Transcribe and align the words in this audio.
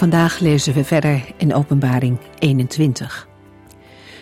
Vandaag 0.00 0.38
lezen 0.38 0.74
we 0.74 0.84
verder 0.84 1.32
in 1.36 1.54
Openbaring 1.54 2.18
21. 2.38 3.28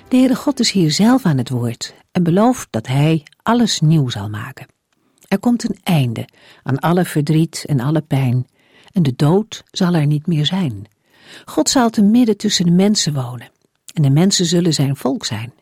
De 0.08 0.16
Heere 0.16 0.34
God 0.34 0.60
is 0.60 0.70
hier 0.70 0.90
zelf 0.90 1.24
aan 1.24 1.38
het 1.38 1.48
woord 1.48 1.94
en 2.12 2.22
belooft 2.22 2.68
dat 2.70 2.86
Hij 2.86 3.22
alles 3.42 3.80
nieuw 3.80 4.08
zal 4.08 4.28
maken. 4.28 4.66
Er 5.28 5.38
komt 5.38 5.68
een 5.68 5.78
einde 5.82 6.28
aan 6.62 6.78
alle 6.78 7.04
verdriet 7.04 7.64
en 7.66 7.80
alle 7.80 8.00
pijn, 8.00 8.46
en 8.92 9.02
de 9.02 9.12
dood 9.16 9.62
zal 9.70 9.94
er 9.94 10.06
niet 10.06 10.26
meer 10.26 10.46
zijn. 10.46 10.86
God 11.44 11.68
zal 11.68 11.90
te 11.90 12.02
midden 12.02 12.36
tussen 12.36 12.64
de 12.64 12.70
mensen 12.70 13.14
wonen, 13.14 13.50
en 13.94 14.02
de 14.02 14.10
mensen 14.10 14.46
zullen 14.46 14.74
zijn 14.74 14.96
volk 14.96 15.24
zijn. 15.24 15.52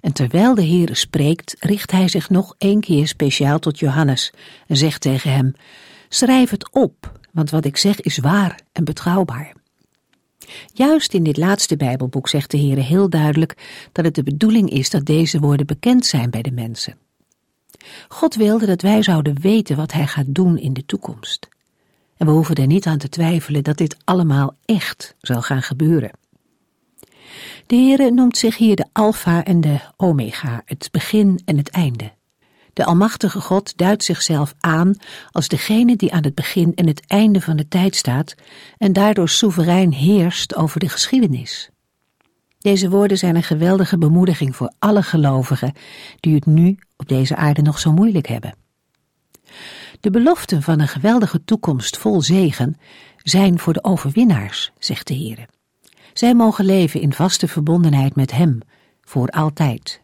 En 0.00 0.12
terwijl 0.12 0.54
de 0.54 0.66
Heere 0.66 0.94
spreekt, 0.94 1.56
richt 1.58 1.90
hij 1.90 2.08
zich 2.08 2.30
nog 2.30 2.54
een 2.58 2.80
keer 2.80 3.08
speciaal 3.08 3.58
tot 3.58 3.78
Johannes 3.78 4.32
en 4.66 4.76
zegt 4.76 5.00
tegen 5.00 5.32
hem: 5.32 5.54
Schrijf 6.14 6.50
het 6.50 6.72
op, 6.72 7.20
want 7.32 7.50
wat 7.50 7.64
ik 7.64 7.76
zeg 7.76 8.00
is 8.00 8.18
waar 8.18 8.60
en 8.72 8.84
betrouwbaar. 8.84 9.52
Juist 10.72 11.14
in 11.14 11.22
dit 11.22 11.36
laatste 11.36 11.76
Bijbelboek 11.76 12.28
zegt 12.28 12.50
de 12.50 12.56
Heer 12.56 12.76
heel 12.76 13.10
duidelijk 13.10 13.86
dat 13.92 14.04
het 14.04 14.14
de 14.14 14.22
bedoeling 14.22 14.70
is 14.70 14.90
dat 14.90 15.04
deze 15.04 15.38
woorden 15.38 15.66
bekend 15.66 16.06
zijn 16.06 16.30
bij 16.30 16.42
de 16.42 16.50
mensen. 16.50 16.98
God 18.08 18.34
wilde 18.34 18.66
dat 18.66 18.82
wij 18.82 19.02
zouden 19.02 19.40
weten 19.40 19.76
wat 19.76 19.92
Hij 19.92 20.06
gaat 20.06 20.34
doen 20.34 20.58
in 20.58 20.72
de 20.72 20.86
toekomst. 20.86 21.48
En 22.16 22.26
we 22.26 22.32
hoeven 22.32 22.54
er 22.54 22.66
niet 22.66 22.86
aan 22.86 22.98
te 22.98 23.08
twijfelen 23.08 23.64
dat 23.64 23.76
dit 23.76 23.96
allemaal 24.04 24.56
echt 24.64 25.14
zal 25.20 25.42
gaan 25.42 25.62
gebeuren. 25.62 26.10
De 27.66 27.76
Heere 27.76 28.10
noemt 28.10 28.36
zich 28.36 28.56
hier 28.56 28.76
de 28.76 28.86
Alpha 28.92 29.44
en 29.44 29.60
de 29.60 29.80
Omega, 29.96 30.62
het 30.64 30.88
begin 30.92 31.40
en 31.44 31.56
het 31.56 31.70
einde. 31.70 32.12
De 32.74 32.84
Almachtige 32.84 33.40
God 33.40 33.76
duidt 33.76 34.04
zichzelf 34.04 34.54
aan 34.60 34.96
als 35.30 35.48
degene 35.48 35.96
die 35.96 36.12
aan 36.12 36.24
het 36.24 36.34
begin 36.34 36.72
en 36.74 36.86
het 36.86 37.06
einde 37.06 37.40
van 37.40 37.56
de 37.56 37.68
tijd 37.68 37.96
staat 37.96 38.34
en 38.78 38.92
daardoor 38.92 39.28
soeverein 39.28 39.92
heerst 39.92 40.54
over 40.54 40.80
de 40.80 40.88
geschiedenis. 40.88 41.70
Deze 42.58 42.90
woorden 42.90 43.18
zijn 43.18 43.36
een 43.36 43.42
geweldige 43.42 43.98
bemoediging 43.98 44.56
voor 44.56 44.72
alle 44.78 45.02
gelovigen 45.02 45.72
die 46.20 46.34
het 46.34 46.46
nu 46.46 46.78
op 46.96 47.08
deze 47.08 47.36
aarde 47.36 47.62
nog 47.62 47.78
zo 47.78 47.92
moeilijk 47.92 48.26
hebben. 48.26 48.54
De 50.00 50.10
beloften 50.10 50.62
van 50.62 50.80
een 50.80 50.88
geweldige 50.88 51.44
toekomst 51.44 51.98
vol 51.98 52.22
zegen 52.22 52.76
zijn 53.22 53.58
voor 53.58 53.72
de 53.72 53.84
overwinnaars, 53.84 54.72
zegt 54.78 55.06
de 55.06 55.14
Heer. 55.14 55.46
Zij 56.12 56.34
mogen 56.34 56.64
leven 56.64 57.00
in 57.00 57.12
vaste 57.12 57.48
verbondenheid 57.48 58.14
met 58.14 58.30
Hem, 58.32 58.58
voor 59.02 59.28
altijd. 59.28 60.03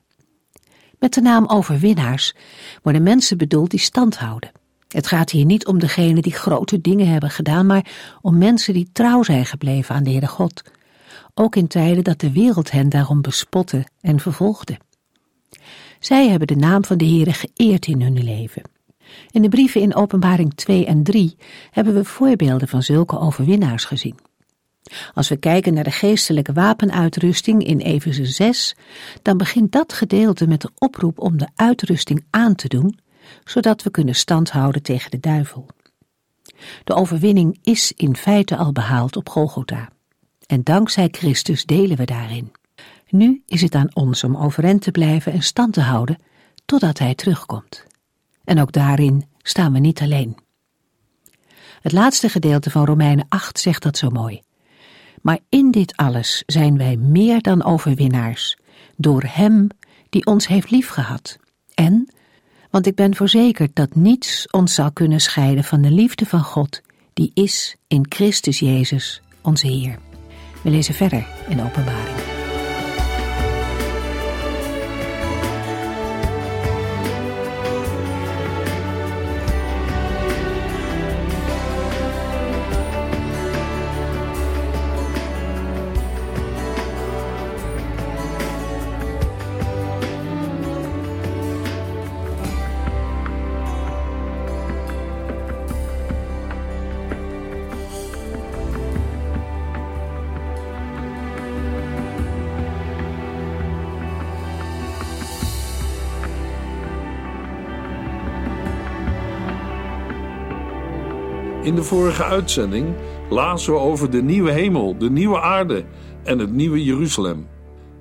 Met 1.01 1.15
de 1.15 1.21
naam 1.21 1.47
overwinnaars 1.47 2.35
worden 2.83 3.03
mensen 3.03 3.39
bedoeld 3.39 3.71
die 3.71 3.81
stand 3.81 4.19
houden. 4.19 4.51
Het 4.89 5.07
gaat 5.07 5.31
hier 5.31 5.45
niet 5.45 5.67
om 5.67 5.79
degenen 5.79 6.23
die 6.23 6.33
grote 6.33 6.81
dingen 6.81 7.09
hebben 7.09 7.31
gedaan, 7.31 7.67
maar 7.67 7.91
om 8.21 8.39
mensen 8.39 8.75
die 8.75 8.89
trouw 8.93 9.23
zijn 9.23 9.47
gebleven 9.47 9.95
aan 9.95 10.03
de 10.03 10.11
Heere 10.11 10.27
God. 10.27 10.63
Ook 11.35 11.57
in 11.57 11.67
tijden 11.67 12.05
dat 12.05 12.21
de 12.21 12.33
wereld 12.33 12.71
hen 12.71 12.89
daarom 12.89 13.21
bespotte 13.21 13.87
en 14.01 14.21
vervolgde. 14.21 14.79
Zij 15.99 16.29
hebben 16.29 16.47
de 16.47 16.57
naam 16.57 16.85
van 16.85 16.99
de 16.99 17.07
Heere 17.07 17.33
geëerd 17.33 17.87
in 17.87 18.03
hun 18.03 18.25
leven. 18.25 18.63
In 19.31 19.43
de 19.43 19.49
brieven 19.49 19.81
in 19.81 19.95
Openbaring 19.95 20.55
2 20.55 20.87
en 20.87 21.03
3 21.03 21.37
hebben 21.71 21.95
we 21.95 22.05
voorbeelden 22.05 22.69
van 22.69 22.83
zulke 22.83 23.19
overwinnaars 23.19 23.85
gezien. 23.85 24.30
Als 25.15 25.29
we 25.29 25.37
kijken 25.37 25.75
naar 25.75 25.85
de 25.85 25.91
geestelijke 25.91 26.53
wapenuitrusting 26.53 27.65
in 27.65 27.79
Efeze 27.79 28.25
6, 28.25 28.77
dan 29.23 29.37
begint 29.37 29.73
dat 29.73 29.93
gedeelte 29.93 30.47
met 30.47 30.61
de 30.61 30.71
oproep 30.79 31.19
om 31.19 31.39
de 31.39 31.49
uitrusting 31.55 32.25
aan 32.31 32.55
te 32.55 32.69
doen, 32.69 32.99
zodat 33.45 33.83
we 33.83 33.91
kunnen 33.91 34.15
standhouden 34.15 34.83
tegen 34.83 35.11
de 35.11 35.21
duivel. 35.21 35.67
De 36.85 36.95
overwinning 36.95 37.59
is 37.63 37.93
in 37.97 38.17
feite 38.17 38.57
al 38.57 38.73
behaald 38.73 39.17
op 39.17 39.29
Golgotha. 39.29 39.89
En 40.47 40.63
dankzij 40.63 41.09
Christus 41.11 41.65
delen 41.65 41.97
we 41.97 42.05
daarin. 42.05 42.53
Nu 43.09 43.43
is 43.47 43.61
het 43.61 43.75
aan 43.75 43.95
ons 43.95 44.25
om 44.25 44.37
overeind 44.37 44.83
te 44.83 44.91
blijven 44.91 45.33
en 45.33 45.43
stand 45.43 45.73
te 45.73 45.81
houden 45.81 46.19
totdat 46.65 46.99
Hij 46.99 47.15
terugkomt. 47.15 47.87
En 48.45 48.61
ook 48.61 48.73
daarin 48.73 49.29
staan 49.43 49.73
we 49.73 49.79
niet 49.79 50.01
alleen. 50.01 50.37
Het 51.81 51.93
laatste 51.93 52.29
gedeelte 52.29 52.71
van 52.71 52.85
Romeinen 52.85 53.27
8 53.29 53.59
zegt 53.59 53.83
dat 53.83 53.97
zo 53.97 54.11
mooi. 54.11 54.43
Maar 55.21 55.39
in 55.49 55.71
dit 55.71 55.97
alles 55.97 56.43
zijn 56.47 56.77
wij 56.77 56.97
meer 56.97 57.41
dan 57.41 57.65
overwinnaars, 57.65 58.57
door 58.97 59.25
Hem 59.27 59.69
die 60.09 60.27
ons 60.27 60.47
heeft 60.47 60.71
liefgehad. 60.71 61.39
En, 61.75 62.13
want 62.71 62.87
ik 62.87 62.95
ben 62.95 63.15
verzekerd 63.15 63.71
dat 63.75 63.95
niets 63.95 64.47
ons 64.51 64.75
zal 64.75 64.93
kunnen 64.93 65.21
scheiden 65.21 65.65
van 65.65 65.81
de 65.81 65.91
liefde 65.91 66.27
van 66.27 66.43
God, 66.43 66.81
die 67.13 67.31
is 67.35 67.77
in 67.87 68.07
Christus 68.09 68.59
Jezus, 68.59 69.23
onze 69.43 69.67
Heer. 69.67 69.99
We 70.63 70.71
lezen 70.71 70.95
verder 70.95 71.27
in 71.49 71.63
Openbaring. 71.63 72.30
In 111.71 111.77
de 111.77 111.83
vorige 111.83 112.25
uitzending 112.25 112.95
lazen 113.29 113.73
we 113.73 113.79
over 113.79 114.11
de 114.11 114.23
nieuwe 114.23 114.51
hemel, 114.51 114.99
de 114.99 115.11
nieuwe 115.11 115.41
aarde 115.41 115.85
en 116.25 116.39
het 116.39 116.53
nieuwe 116.53 116.85
Jeruzalem. 116.85 117.49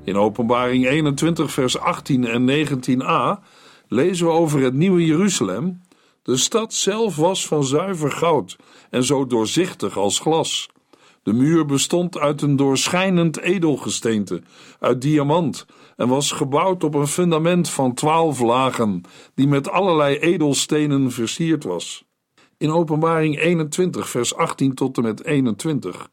In 0.03 0.18
Openbaring 0.18 0.88
21, 0.88 1.52
vers 1.52 1.80
18 1.80 2.25
en 2.25 2.68
19a 2.68 3.44
lezen 3.88 4.25
we 4.25 4.31
over 4.31 4.62
het 4.62 4.74
nieuwe 4.74 5.06
Jeruzalem. 5.06 5.81
De 6.24 6.38
stad 6.38 6.74
zelf 6.74 7.16
was 7.16 7.47
van 7.47 7.63
zuiver 7.63 8.12
goud 8.12 8.57
en 8.90 9.03
zo 9.03 9.28
doorzichtig 9.28 9.97
als 9.97 10.19
glas. 10.19 10.69
De 11.24 11.34
muur 11.34 11.66
bestond 11.66 12.19
uit 12.19 12.42
een 12.42 12.56
doorschijnend 12.56 13.39
edelgesteente, 13.39 14.42
uit 14.80 15.01
diamant, 15.01 15.65
en 15.95 16.07
was 16.07 16.31
gebouwd 16.31 16.83
op 16.83 16.94
een 16.94 17.07
fundament 17.07 17.69
van 17.69 17.94
twaalf 17.94 18.39
lagen, 18.39 19.01
die 19.36 19.48
met 19.48 19.69
allerlei 19.69 20.18
edelstenen 20.18 21.12
versierd 21.12 21.63
was. 21.63 22.07
In 22.59 22.71
Openbaring 22.71 23.39
21, 23.39 24.09
vers 24.09 24.35
18 24.35 24.73
tot 24.73 24.97
en 24.97 25.03
met 25.03 25.25
21 25.25 26.09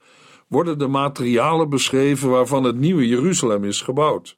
worden 0.49 0.79
de 0.79 0.87
materialen 0.87 1.69
beschreven 1.69 2.31
waarvan 2.31 2.65
het 2.65 2.77
nieuwe 2.77 3.09
Jeruzalem 3.09 3.65
is 3.65 3.81
gebouwd. 3.81 4.35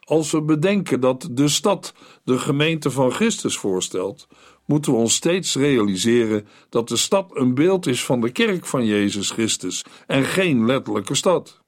Als 0.00 0.30
we 0.30 0.42
bedenken 0.42 1.00
dat 1.00 1.28
de 1.30 1.48
stad 1.48 1.94
de 2.24 2.38
gemeente 2.38 2.90
van 2.90 3.10
Christus 3.10 3.56
voorstelt, 3.56 4.26
moeten 4.64 4.92
we 4.92 4.98
ons 4.98 5.14
steeds 5.14 5.54
realiseren 5.54 6.46
dat 6.68 6.88
de 6.88 6.96
stad 6.96 7.30
een 7.36 7.54
beeld 7.54 7.86
is 7.86 8.04
van 8.04 8.20
de 8.20 8.30
kerk 8.30 8.66
van 8.66 8.84
Jezus 8.84 9.30
Christus 9.30 9.84
en 10.06 10.24
geen 10.24 10.66
letterlijke 10.66 11.14
stad. 11.14 11.60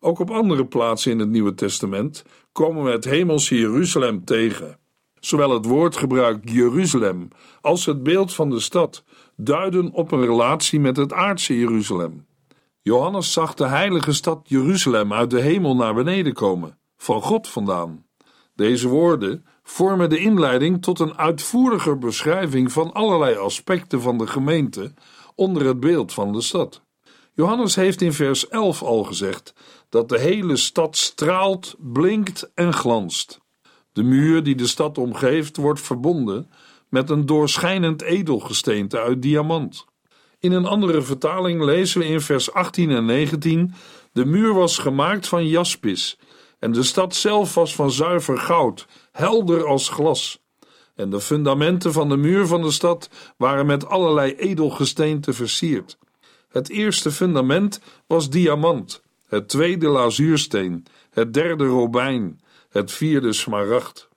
Ook 0.00 0.18
op 0.18 0.30
andere 0.30 0.66
plaatsen 0.66 1.12
in 1.12 1.18
het 1.18 1.28
Nieuwe 1.28 1.54
Testament 1.54 2.24
komen 2.52 2.84
we 2.84 2.90
het 2.90 3.04
hemelse 3.04 3.58
Jeruzalem 3.58 4.24
tegen. 4.24 4.78
Zowel 5.20 5.50
het 5.50 5.64
woordgebruik 5.64 6.48
Jeruzalem 6.48 7.28
als 7.60 7.86
het 7.86 8.02
beeld 8.02 8.34
van 8.34 8.50
de 8.50 8.60
stad 8.60 9.04
duiden 9.36 9.92
op 9.92 10.12
een 10.12 10.24
relatie 10.24 10.80
met 10.80 10.96
het 10.96 11.12
aardse 11.12 11.58
Jeruzalem. 11.58 12.26
Johannes 12.82 13.32
zag 13.32 13.54
de 13.54 13.66
heilige 13.66 14.12
stad 14.12 14.40
Jeruzalem 14.44 15.12
uit 15.12 15.30
de 15.30 15.40
hemel 15.40 15.76
naar 15.76 15.94
beneden 15.94 16.32
komen, 16.32 16.78
van 16.96 17.22
God 17.22 17.48
vandaan. 17.48 18.04
Deze 18.54 18.88
woorden 18.88 19.44
vormen 19.62 20.10
de 20.10 20.18
inleiding 20.18 20.82
tot 20.82 20.98
een 20.98 21.18
uitvoeriger 21.18 21.98
beschrijving 21.98 22.72
van 22.72 22.92
allerlei 22.92 23.36
aspecten 23.36 24.00
van 24.00 24.18
de 24.18 24.26
gemeente 24.26 24.94
onder 25.34 25.66
het 25.66 25.80
beeld 25.80 26.12
van 26.12 26.32
de 26.32 26.40
stad. 26.40 26.82
Johannes 27.32 27.74
heeft 27.74 28.00
in 28.00 28.12
vers 28.12 28.48
11 28.48 28.82
al 28.82 29.04
gezegd 29.04 29.54
dat 29.88 30.08
de 30.08 30.18
hele 30.18 30.56
stad 30.56 30.96
straalt, 30.96 31.74
blinkt 31.78 32.50
en 32.54 32.72
glanst. 32.72 33.40
De 33.92 34.02
muur 34.02 34.42
die 34.42 34.54
de 34.54 34.66
stad 34.66 34.98
omgeeft 34.98 35.56
wordt 35.56 35.80
verbonden 35.80 36.50
met 36.88 37.10
een 37.10 37.26
doorschijnend 37.26 38.02
edelgesteente 38.02 39.00
uit 39.00 39.22
diamant. 39.22 39.84
In 40.38 40.52
een 40.52 40.66
andere 40.66 41.02
vertaling 41.02 41.62
lezen 41.62 42.00
we 42.00 42.06
in 42.06 42.20
vers 42.20 42.52
18 42.52 42.90
en 42.90 43.04
19: 43.04 43.74
De 44.12 44.24
muur 44.24 44.54
was 44.54 44.78
gemaakt 44.78 45.28
van 45.28 45.46
jaspis, 45.46 46.18
en 46.58 46.72
de 46.72 46.82
stad 46.82 47.14
zelf 47.14 47.54
was 47.54 47.74
van 47.74 47.90
zuiver 47.90 48.38
goud, 48.38 48.86
helder 49.12 49.66
als 49.66 49.88
glas. 49.88 50.44
En 50.94 51.10
de 51.10 51.20
fundamenten 51.20 51.92
van 51.92 52.08
de 52.08 52.16
muur 52.16 52.46
van 52.46 52.62
de 52.62 52.70
stad 52.70 53.10
waren 53.36 53.66
met 53.66 53.86
allerlei 53.86 54.32
edelgesteenten 54.34 55.34
versierd. 55.34 55.98
Het 56.48 56.68
eerste 56.68 57.10
fundament 57.10 57.80
was 58.06 58.30
diamant, 58.30 59.02
het 59.28 59.48
tweede 59.48 59.88
lazuursteen, 59.88 60.86
het 61.10 61.34
derde 61.34 61.64
robijn, 61.64 62.40
het 62.68 62.92
vierde 62.92 63.32
smaragd. 63.32 64.08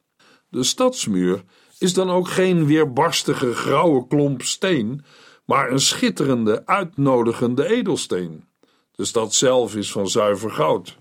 De 0.49 0.63
stadsmuur 0.63 1.43
is 1.79 1.93
dan 1.93 2.09
ook 2.09 2.27
geen 2.27 2.65
weerbarstige 2.65 3.53
grauwe 3.53 4.07
klomp 4.07 4.41
steen, 4.41 5.05
maar 5.45 5.71
een 5.71 5.79
schitterende, 5.79 6.65
uitnodigende 6.65 7.67
edelsteen. 7.67 8.43
De 8.91 9.05
stad 9.05 9.33
zelf 9.33 9.75
is 9.75 9.91
van 9.91 10.07
zuiver 10.07 10.51
goud. 10.51 10.97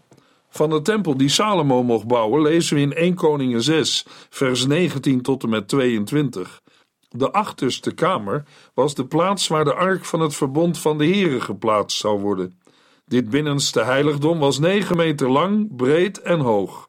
Van 0.48 0.70
de 0.70 0.82
tempel 0.82 1.16
die 1.16 1.28
Salomo 1.28 1.82
mocht 1.82 2.06
bouwen 2.06 2.42
lezen 2.42 2.76
we 2.76 2.82
in 2.82 2.92
1 2.92 3.14
Koningen 3.14 3.62
6, 3.62 4.04
vers 4.30 4.66
19 4.66 5.22
tot 5.22 5.42
en 5.42 5.48
met 5.48 5.68
22. 5.68 6.62
De 7.08 7.30
achterste 7.30 7.94
kamer 7.94 8.44
was 8.74 8.94
de 8.94 9.06
plaats 9.06 9.48
waar 9.48 9.64
de 9.64 9.74
ark 9.74 10.04
van 10.04 10.20
het 10.20 10.34
verbond 10.34 10.78
van 10.78 10.98
de 10.98 11.06
Here 11.06 11.40
geplaatst 11.40 11.98
zou 11.98 12.20
worden. 12.20 12.60
Dit 13.06 13.30
binnenste 13.30 13.82
heiligdom 13.82 14.38
was 14.38 14.58
9 14.58 14.96
meter 14.96 15.30
lang, 15.30 15.76
breed 15.76 16.20
en 16.20 16.40
hoog. 16.40 16.87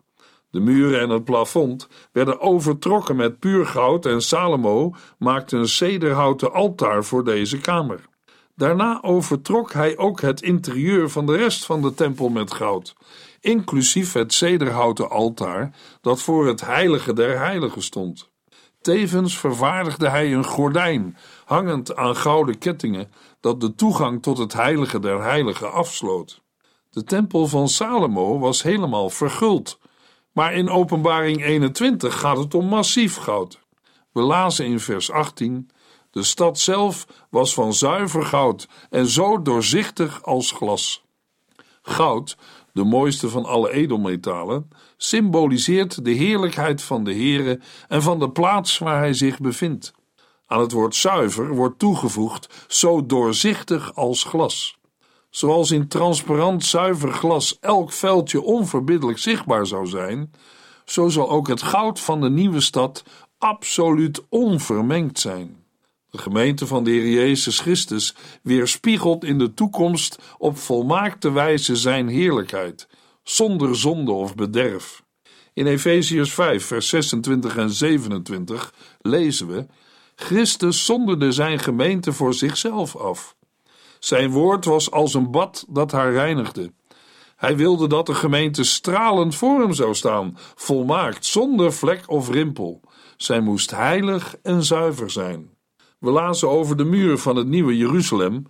De 0.52 0.60
muren 0.60 1.00
en 1.00 1.10
het 1.10 1.24
plafond 1.24 1.88
werden 2.12 2.42
overtrokken 2.42 3.16
met 3.16 3.40
puur 3.40 3.66
goud 3.66 4.06
en 4.06 4.22
Salomo 4.22 4.96
maakte 5.18 5.58
een 5.58 5.68
cederhouten 5.68 6.54
altaar 6.54 7.04
voor 7.04 7.24
deze 7.24 7.58
kamer. 7.58 8.08
Daarna 8.56 9.04
overtrok 9.04 9.74
hij 9.74 9.98
ook 9.98 10.22
het 10.22 10.42
interieur 10.42 11.10
van 11.10 11.26
de 11.26 11.36
rest 11.36 11.66
van 11.66 11.82
de 11.82 11.94
tempel 11.94 12.30
met 12.30 12.54
goud, 12.54 12.96
inclusief 13.40 14.14
het 14.14 14.34
cederhouten 14.34 15.10
altaar 15.10 15.76
dat 16.02 16.22
voor 16.22 16.48
het 16.48 16.62
heilige 16.62 17.14
der 17.14 17.38
heiligen 17.38 17.82
stond. 17.82 18.30
Tevens 18.82 19.38
vervaardigde 19.38 20.10
hij 20.10 20.34
een 20.34 20.46
gordijn, 20.46 21.18
hangend 21.46 21.96
aan 21.96 22.16
gouden 22.16 22.58
kettingen, 22.58 23.12
dat 23.40 23.62
de 23.62 23.76
toegang 23.76 24.22
tot 24.22 24.38
het 24.38 24.54
heilige 24.54 25.00
der 25.00 25.24
heiligen 25.24 25.72
afsloot. 25.72 26.42
De 26.90 27.04
tempel 27.04 27.48
van 27.48 27.68
Salomo 27.68 28.40
was 28.40 28.64
helemaal 28.64 29.10
verguld, 29.10 29.80
maar 30.40 30.54
in 30.54 30.70
Openbaring 30.70 31.46
21 31.46 32.20
gaat 32.20 32.38
het 32.38 32.54
om 32.54 32.66
massief 32.66 33.16
goud. 33.16 33.60
We 34.12 34.22
lazen 34.22 34.66
in 34.66 34.80
vers 34.80 35.12
18: 35.12 35.70
De 36.12 36.24
stad 36.24 36.60
zelf 36.60 37.06
was 37.30 37.54
van 37.54 37.74
zuiver 37.74 38.26
goud 38.26 38.68
en 38.90 39.08
zo 39.08 39.42
doorzichtig 39.42 40.24
als 40.24 40.52
glas. 40.52 41.04
Goud, 41.82 42.38
de 42.74 42.84
mooiste 42.84 43.30
van 43.30 43.46
alle 43.46 43.72
edelmetalen, 43.72 44.70
symboliseert 44.98 46.06
de 46.06 46.12
heerlijkheid 46.12 46.82
van 46.82 47.04
de 47.04 47.14
Heere 47.14 47.60
en 47.88 48.02
van 48.02 48.20
de 48.20 48.32
plaats 48.32 48.78
waar 48.78 48.98
hij 48.98 49.14
zich 49.14 49.40
bevindt. 49.40 49.92
Aan 50.46 50.60
het 50.60 50.72
woord 50.72 50.96
zuiver 50.96 51.56
wordt 51.56 51.80
toegevoegd 51.80 52.66
zo 52.68 53.06
doorzichtig 53.06 53.96
als 53.96 54.24
glas. 54.24 54.79
Zoals 55.30 55.72
in 55.72 55.88
transparant 55.88 56.66
zuiver 56.66 57.14
glas 57.14 57.58
elk 57.60 57.92
vuiltje 57.92 58.42
onverbiddelijk 58.42 59.18
zichtbaar 59.18 59.68
zou 59.68 59.88
zijn, 59.88 60.32
zo 60.86 61.10
zal 61.10 61.30
ook 61.30 61.48
het 61.48 61.62
goud 61.62 62.00
van 62.00 62.22
de 62.22 62.30
nieuwe 62.30 62.60
stad 62.60 63.04
absoluut 63.38 64.22
onvermengd 64.30 65.20
zijn. 65.20 65.64
De 66.10 66.18
gemeente 66.18 66.68
van 66.68 66.84
de 66.84 66.92
Heer 66.92 67.10
Jezus 67.10 67.60
Christus 67.60 68.16
weerspiegelt 68.44 69.24
in 69.24 69.38
de 69.38 69.54
toekomst 69.54 70.20
op 70.38 70.58
volmaakte 70.58 71.32
wijze 71.32 71.76
zijn 71.76 72.08
heerlijkheid, 72.08 72.88
zonder 73.24 73.76
zonde 73.78 74.12
of 74.12 74.36
bederf. 74.36 75.04
In 75.54 75.68
Efeziërs 75.68 76.34
5, 76.34 76.66
vers 76.66 76.90
26 76.90 77.58
en 77.58 77.70
27 77.70 78.74
lezen 79.02 79.48
we: 79.48 79.66
Christus 80.16 80.86
zonderde 80.86 81.32
zijn 81.32 81.60
gemeente 81.60 82.14
voor 82.14 82.34
zichzelf 82.34 82.96
af. 82.96 83.36
Zijn 84.00 84.32
woord 84.32 84.66
was 84.66 84.92
als 84.92 85.14
een 85.14 85.32
bad 85.32 85.66
dat 85.70 85.92
haar 85.92 86.12
reinigde. 86.12 86.72
Hij 87.36 87.58
wilde 87.58 87.88
dat 87.88 88.06
de 88.06 88.14
gemeente 88.14 88.64
stralend 88.64 89.36
voor 89.36 89.60
hem 89.60 89.74
zou 89.74 89.96
staan, 89.96 90.38
volmaakt, 90.56 91.26
zonder 91.26 91.74
vlek 91.74 92.04
of 92.08 92.30
rimpel. 92.30 92.82
Zij 93.18 93.40
moest 93.40 93.72
heilig 93.72 94.36
en 94.44 94.64
zuiver 94.64 95.10
zijn. 95.10 95.50
We 96.00 96.10
lazen 96.10 96.50
over 96.50 96.78
de 96.78 96.84
muur 96.84 97.18
van 97.18 97.36
het 97.36 97.48
nieuwe 97.48 97.78
Jeruzalem. 97.78 98.46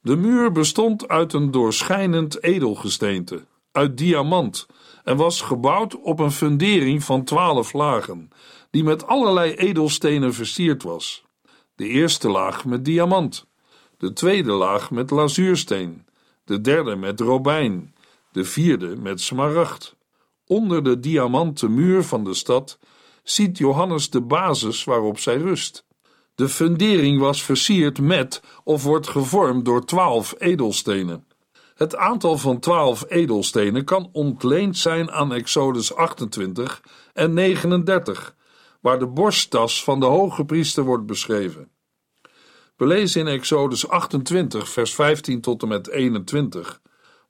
De 0.00 0.16
muur 0.16 0.52
bestond 0.52 1.08
uit 1.08 1.32
een 1.32 1.50
doorschijnend 1.50 2.42
edelgesteente, 2.42 3.46
uit 3.72 3.96
diamant, 3.96 4.66
en 5.04 5.16
was 5.16 5.40
gebouwd 5.40 6.00
op 6.00 6.18
een 6.18 6.32
fundering 6.32 7.04
van 7.04 7.24
twaalf 7.24 7.72
lagen, 7.72 8.28
die 8.70 8.84
met 8.84 9.06
allerlei 9.06 9.52
edelstenen 9.52 10.34
versierd 10.34 10.82
was. 10.82 11.24
De 11.74 11.86
eerste 11.86 12.28
laag 12.28 12.64
met 12.64 12.84
diamant, 12.84 13.47
de 13.98 14.12
tweede 14.12 14.52
laag 14.52 14.90
met 14.90 15.10
lazuursteen, 15.10 16.06
de 16.44 16.60
derde 16.60 16.96
met 16.96 17.20
robijn, 17.20 17.94
de 18.32 18.44
vierde 18.44 18.96
met 18.96 19.20
smaragd. 19.20 19.96
Onder 20.46 20.84
de 20.84 21.00
diamanten 21.00 21.74
muur 21.74 22.02
van 22.02 22.24
de 22.24 22.34
stad 22.34 22.78
ziet 23.22 23.58
Johannes 23.58 24.10
de 24.10 24.20
basis 24.20 24.84
waarop 24.84 25.18
zij 25.18 25.36
rust. 25.36 25.84
De 26.34 26.48
fundering 26.48 27.20
was 27.20 27.42
versierd 27.42 28.00
met 28.00 28.42
of 28.64 28.82
wordt 28.82 29.08
gevormd 29.08 29.64
door 29.64 29.84
twaalf 29.84 30.34
edelstenen. 30.38 31.26
Het 31.74 31.96
aantal 31.96 32.38
van 32.38 32.58
twaalf 32.58 33.04
edelstenen 33.08 33.84
kan 33.84 34.08
ontleend 34.12 34.76
zijn 34.76 35.10
aan 35.10 35.32
Exodus 35.32 35.94
28 35.94 36.82
en 37.12 37.32
39, 37.32 38.34
waar 38.80 38.98
de 38.98 39.06
borsttas 39.06 39.84
van 39.84 40.00
de 40.00 40.06
hoge 40.06 40.44
priester 40.44 40.84
wordt 40.84 41.06
beschreven. 41.06 41.70
We 42.78 43.12
in 43.14 43.26
Exodus 43.26 43.88
28, 43.88 44.68
vers 44.68 44.94
15 44.94 45.40
tot 45.40 45.62
en 45.62 45.68
met 45.68 45.88
21. 45.88 46.80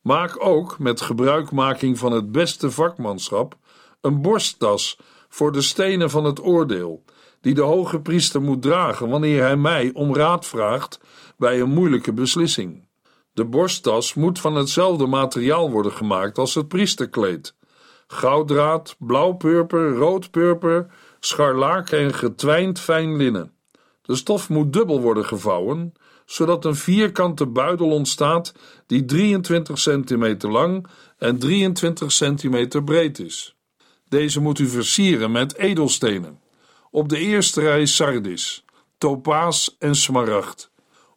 Maak 0.02 0.44
ook 0.46 0.78
met 0.78 1.00
gebruikmaking 1.00 1.98
van 1.98 2.12
het 2.12 2.32
beste 2.32 2.70
vakmanschap 2.70 3.56
een 4.00 4.22
borsttas 4.22 4.98
voor 5.28 5.52
de 5.52 5.60
stenen 5.60 6.10
van 6.10 6.24
het 6.24 6.42
oordeel, 6.42 7.04
die 7.40 7.54
de 7.54 7.60
hoge 7.60 8.00
priester 8.00 8.42
moet 8.42 8.62
dragen 8.62 9.08
wanneer 9.08 9.42
hij 9.42 9.56
mij 9.56 9.90
om 9.92 10.14
raad 10.14 10.46
vraagt 10.46 11.00
bij 11.36 11.60
een 11.60 11.70
moeilijke 11.70 12.12
beslissing. 12.12 12.88
De 13.32 13.44
borsttas 13.44 14.14
moet 14.14 14.40
van 14.40 14.54
hetzelfde 14.54 15.06
materiaal 15.06 15.70
worden 15.70 15.92
gemaakt 15.92 16.38
als 16.38 16.54
het 16.54 16.68
priesterkleed: 16.68 17.54
gouddraad, 18.06 18.96
blauwpurper, 18.98 19.94
roodpurper, 19.94 20.86
scharlaak 21.20 21.90
en 21.90 22.14
getwijnd 22.14 22.80
fijn 22.80 23.16
linnen. 23.16 23.57
De 24.08 24.16
stof 24.16 24.48
moet 24.48 24.72
dubbel 24.72 25.00
worden 25.00 25.24
gevouwen, 25.24 25.92
zodat 26.26 26.64
een 26.64 26.76
vierkante 26.76 27.46
buidel 27.46 27.90
ontstaat 27.90 28.54
die 28.86 29.04
23 29.04 29.78
centimeter 29.78 30.50
lang 30.50 30.86
en 31.18 31.38
23 31.38 32.12
centimeter 32.12 32.84
breed 32.84 33.18
is. 33.18 33.56
Deze 34.08 34.40
moet 34.40 34.58
u 34.58 34.68
versieren 34.68 35.30
met 35.30 35.56
edelstenen. 35.56 36.40
Op 36.90 37.08
de 37.08 37.18
eerste 37.18 37.60
rij 37.60 37.86
sardis, 37.86 38.64
topaas 38.98 39.76
en 39.78 39.94
smaragd. 39.94 40.70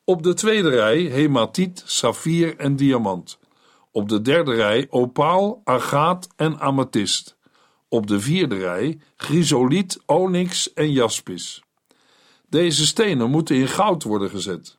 Op 0.04 0.24
de 0.24 0.34
tweede 0.34 0.70
rij 0.70 1.00
hematiet, 1.00 1.84
saffier 1.86 2.58
en 2.58 2.76
diamant. 2.76 3.40
Op 3.92 4.10
de 4.10 4.22
derde 4.22 4.54
rij 4.54 4.88
opaal, 4.90 5.62
agaat 5.64 6.28
en 6.36 6.60
amethyst. 6.60 7.38
Op 7.90 8.08
de 8.08 8.20
vierde 8.20 8.58
rij 8.58 9.00
chrysoliet, 9.16 10.00
onyx 10.06 10.74
en 10.74 10.92
jaspis. 10.92 11.64
Deze 12.52 12.86
stenen 12.86 13.30
moeten 13.30 13.56
in 13.56 13.68
goud 13.68 14.04
worden 14.04 14.30
gezet. 14.30 14.78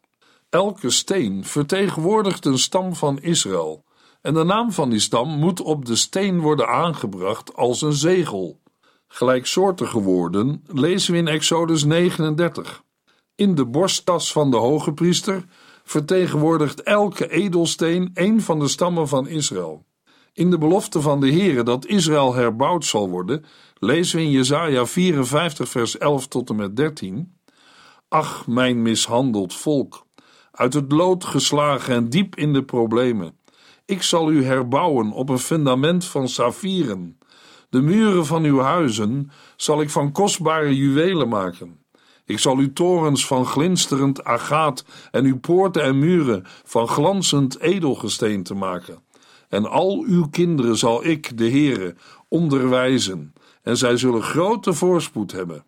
Elke 0.48 0.90
steen 0.90 1.44
vertegenwoordigt 1.44 2.44
een 2.44 2.58
stam 2.58 2.94
van 2.94 3.20
Israël, 3.20 3.84
en 4.20 4.34
de 4.34 4.44
naam 4.44 4.72
van 4.72 4.90
die 4.90 4.98
stam 4.98 5.28
moet 5.28 5.60
op 5.60 5.84
de 5.84 5.96
steen 5.96 6.40
worden 6.40 6.68
aangebracht 6.68 7.56
als 7.56 7.82
een 7.82 7.92
zegel. 7.92 8.60
Gelijksoortige 9.08 10.00
woorden 10.00 10.64
lezen 10.66 11.12
we 11.12 11.18
in 11.18 11.28
Exodus 11.28 11.84
39. 11.84 12.82
In 13.34 13.54
de 13.54 13.66
borsttas 13.66 14.32
van 14.32 14.50
de 14.50 14.56
hoge 14.56 14.92
priester 14.92 15.44
vertegenwoordigt 15.84 16.82
elke 16.82 17.30
edelsteen 17.30 18.10
een 18.14 18.40
van 18.40 18.58
de 18.58 18.68
stammen 18.68 19.08
van 19.08 19.28
Israël. 19.28 19.84
In 20.32 20.50
de 20.50 20.58
belofte 20.58 21.00
van 21.00 21.20
de 21.20 21.30
Heere 21.30 21.62
dat 21.62 21.86
Israël 21.86 22.34
herbouwd 22.34 22.84
zal 22.84 23.08
worden, 23.08 23.44
lezen 23.78 24.16
we 24.16 24.22
in 24.22 24.30
Jesaja 24.30 24.86
54 24.86 25.68
vers 25.68 25.98
11 25.98 26.28
tot 26.28 26.50
en 26.50 26.56
met 26.56 26.76
13. 26.76 27.40
Ach, 28.12 28.46
mijn 28.46 28.82
mishandeld 28.82 29.54
volk, 29.54 30.06
uit 30.50 30.74
het 30.74 30.92
lood 30.92 31.24
geslagen 31.24 31.94
en 31.94 32.08
diep 32.08 32.36
in 32.36 32.52
de 32.52 32.62
problemen. 32.64 33.36
Ik 33.86 34.02
zal 34.02 34.30
u 34.30 34.44
herbouwen 34.44 35.12
op 35.12 35.28
een 35.28 35.38
fundament 35.38 36.04
van 36.04 36.28
saffieren. 36.28 37.18
De 37.70 37.80
muren 37.80 38.26
van 38.26 38.44
uw 38.44 38.58
huizen 38.58 39.30
zal 39.56 39.80
ik 39.80 39.90
van 39.90 40.12
kostbare 40.12 40.76
juwelen 40.76 41.28
maken. 41.28 41.78
Ik 42.24 42.38
zal 42.38 42.56
uw 42.56 42.72
torens 42.72 43.26
van 43.26 43.46
glinsterend 43.46 44.24
agaat 44.24 44.84
en 45.10 45.24
uw 45.24 45.38
poorten 45.38 45.82
en 45.82 45.98
muren 45.98 46.44
van 46.64 46.88
glanzend 46.88 47.60
edelgesteente 47.60 48.54
maken. 48.54 49.02
En 49.48 49.70
al 49.70 50.04
uw 50.06 50.28
kinderen 50.28 50.76
zal 50.76 51.04
ik, 51.04 51.38
de 51.38 51.50
Heere, 51.50 51.94
onderwijzen, 52.28 53.32
en 53.62 53.76
zij 53.76 53.96
zullen 53.96 54.22
grote 54.22 54.72
voorspoed 54.72 55.32
hebben. 55.32 55.64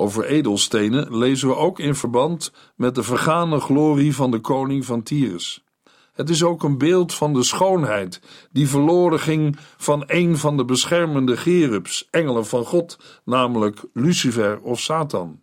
Over 0.00 0.24
edelstenen 0.24 1.16
lezen 1.16 1.48
we 1.48 1.54
ook 1.54 1.78
in 1.78 1.94
verband 1.94 2.52
met 2.76 2.94
de 2.94 3.02
vergane 3.02 3.60
glorie 3.60 4.14
van 4.14 4.30
de 4.30 4.38
koning 4.38 4.84
van 4.84 5.02
Tyrus. 5.02 5.64
Het 6.12 6.30
is 6.30 6.42
ook 6.42 6.62
een 6.62 6.78
beeld 6.78 7.14
van 7.14 7.32
de 7.32 7.42
schoonheid 7.42 8.20
die 8.52 8.68
verloren 8.68 9.20
ging 9.20 9.56
van 9.76 10.02
een 10.06 10.36
van 10.36 10.56
de 10.56 10.64
beschermende 10.64 11.36
gerubs, 11.36 12.08
engelen 12.10 12.46
van 12.46 12.64
God, 12.64 12.98
namelijk 13.24 13.84
Lucifer 13.92 14.60
of 14.60 14.80
Satan. 14.80 15.40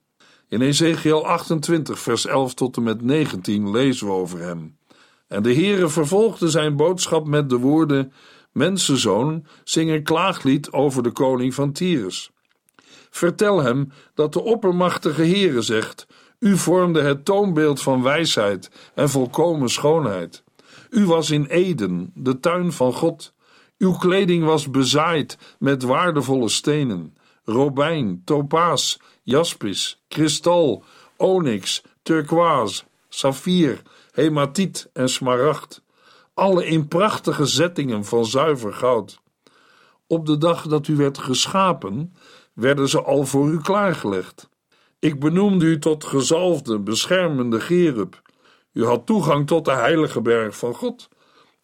In 0.50 0.62
Ezekiel 0.62 1.26
28, 1.26 2.00
vers 2.00 2.26
11 2.26 2.54
tot 2.54 2.78
en 2.78 2.84
met 2.84 3.02
19 3.02 3.72
lezen 3.72 4.08
we 4.08 4.14
over 4.14 4.40
hem. 4.40 4.78
En 5.28 5.44
de 5.44 5.54
Heere 5.54 5.90
vervolgde 5.90 6.50
zijn 6.50 6.76
boodschap 6.76 7.28
met 7.28 7.50
de 7.50 7.58
woorden: 7.58 8.14
Mensenzoon, 8.52 9.46
zing 9.64 9.90
een 9.90 10.04
klaaglied 10.04 10.72
over 10.72 11.04
de 11.04 11.12
koning 11.12 11.54
van 11.54 11.72
Tyrus. 11.72 12.34
Vertel 13.16 13.62
hem 13.62 13.92
dat 14.14 14.34
de 14.34 14.42
oppermachtige 14.42 15.22
Heere 15.22 15.62
zegt: 15.62 16.08
U 16.40 16.58
vormde 16.58 17.02
het 17.02 17.26
toonbeeld 17.26 17.82
van 17.82 18.04
wijsheid 18.04 18.70
en 18.94 19.10
volkomen 19.10 19.70
schoonheid. 19.70 20.44
U 20.90 21.06
was 21.06 21.30
in 21.30 21.46
Eden, 21.46 22.12
de 22.14 22.40
tuin 22.40 22.72
van 22.72 22.94
God. 22.94 23.34
Uw 23.78 23.92
kleding 23.92 24.44
was 24.44 24.70
bezaaid 24.70 25.38
met 25.60 25.84
waardevolle 25.84 26.50
stenen: 26.50 27.18
robijn, 27.44 28.22
topaas, 28.26 29.00
jaspis, 29.24 30.04
kristal, 30.08 30.84
onyx, 31.18 31.84
turquoise, 32.02 32.84
saffier, 33.10 33.82
hematiet 34.12 34.90
en 34.94 35.10
smaragd. 35.10 35.82
Alle 36.34 36.66
in 36.66 36.88
prachtige 36.88 37.46
zettingen 37.46 38.06
van 38.06 38.26
zuiver 38.26 38.74
goud. 38.74 39.20
Op 40.08 40.26
de 40.26 40.38
dag 40.38 40.68
dat 40.68 40.88
u 40.88 40.96
werd 40.96 41.18
geschapen, 41.18 42.14
werden 42.56 42.90
ze 42.90 43.02
al 43.02 43.26
voor 43.26 43.50
u 43.50 43.62
klaargelegd. 43.62 44.50
Ik 45.00 45.20
benoemde 45.20 45.66
u 45.66 45.80
tot 45.80 46.04
gezalfde, 46.04 46.80
beschermende 46.80 47.60
gerub. 47.60 48.22
U 48.74 48.86
had 48.86 49.06
toegang 49.06 49.48
tot 49.48 49.66
de 49.66 49.72
heilige 49.72 50.22
berg 50.22 50.58
van 50.58 50.74
God. 50.74 51.10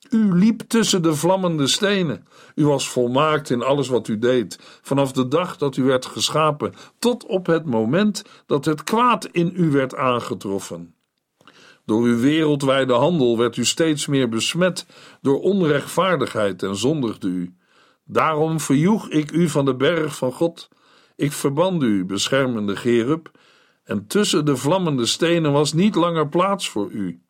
U 0.10 0.33
liep 0.33 0.62
tussen 0.62 1.01
de 1.01 1.15
vlammende 1.15 1.67
stenen. 1.67 2.27
U 2.55 2.65
was 2.65 2.89
volmaakt 2.89 3.50
in 3.50 3.62
alles 3.62 3.88
wat 3.88 4.07
u 4.07 4.19
deed, 4.19 4.60
vanaf 4.81 5.12
de 5.12 5.27
dag 5.27 5.57
dat 5.57 5.77
u 5.77 5.83
werd 5.83 6.05
geschapen, 6.05 6.74
tot 7.00 7.25
op 7.25 7.45
het 7.45 7.65
moment 7.65 8.24
dat 8.45 8.65
het 8.65 8.83
kwaad 8.83 9.25
in 9.25 9.53
u 9.55 9.71
werd 9.71 9.95
aangetroffen. 9.95 10.95
Door 11.86 12.03
uw 12.03 12.19
wereldwijde 12.19 12.93
handel 12.93 13.38
werd 13.38 13.57
u 13.57 13.65
steeds 13.65 14.07
meer 14.07 14.29
besmet 14.29 14.86
door 15.21 15.41
onrechtvaardigheid 15.41 16.63
en 16.63 16.75
zondigde 16.75 17.27
u. 17.27 17.55
Daarom 18.05 18.60
verjoeg 18.60 19.10
ik 19.10 19.31
u 19.31 19.50
van 19.50 19.65
de 19.65 19.75
berg 19.75 20.15
van 20.15 20.31
God. 20.31 20.69
Ik 21.15 21.32
verband 21.32 21.84
u, 21.84 22.06
beschermende 22.06 22.75
Gerub, 22.75 23.32
en 23.84 24.08
tussen 24.08 24.46
de 24.46 24.58
vlammende 24.58 25.06
stenen 25.06 25.51
was 25.51 25.74
niet 25.74 25.96
langer 25.96 26.27
plaats 26.27 26.70
voor 26.70 26.91
u. 26.91 27.22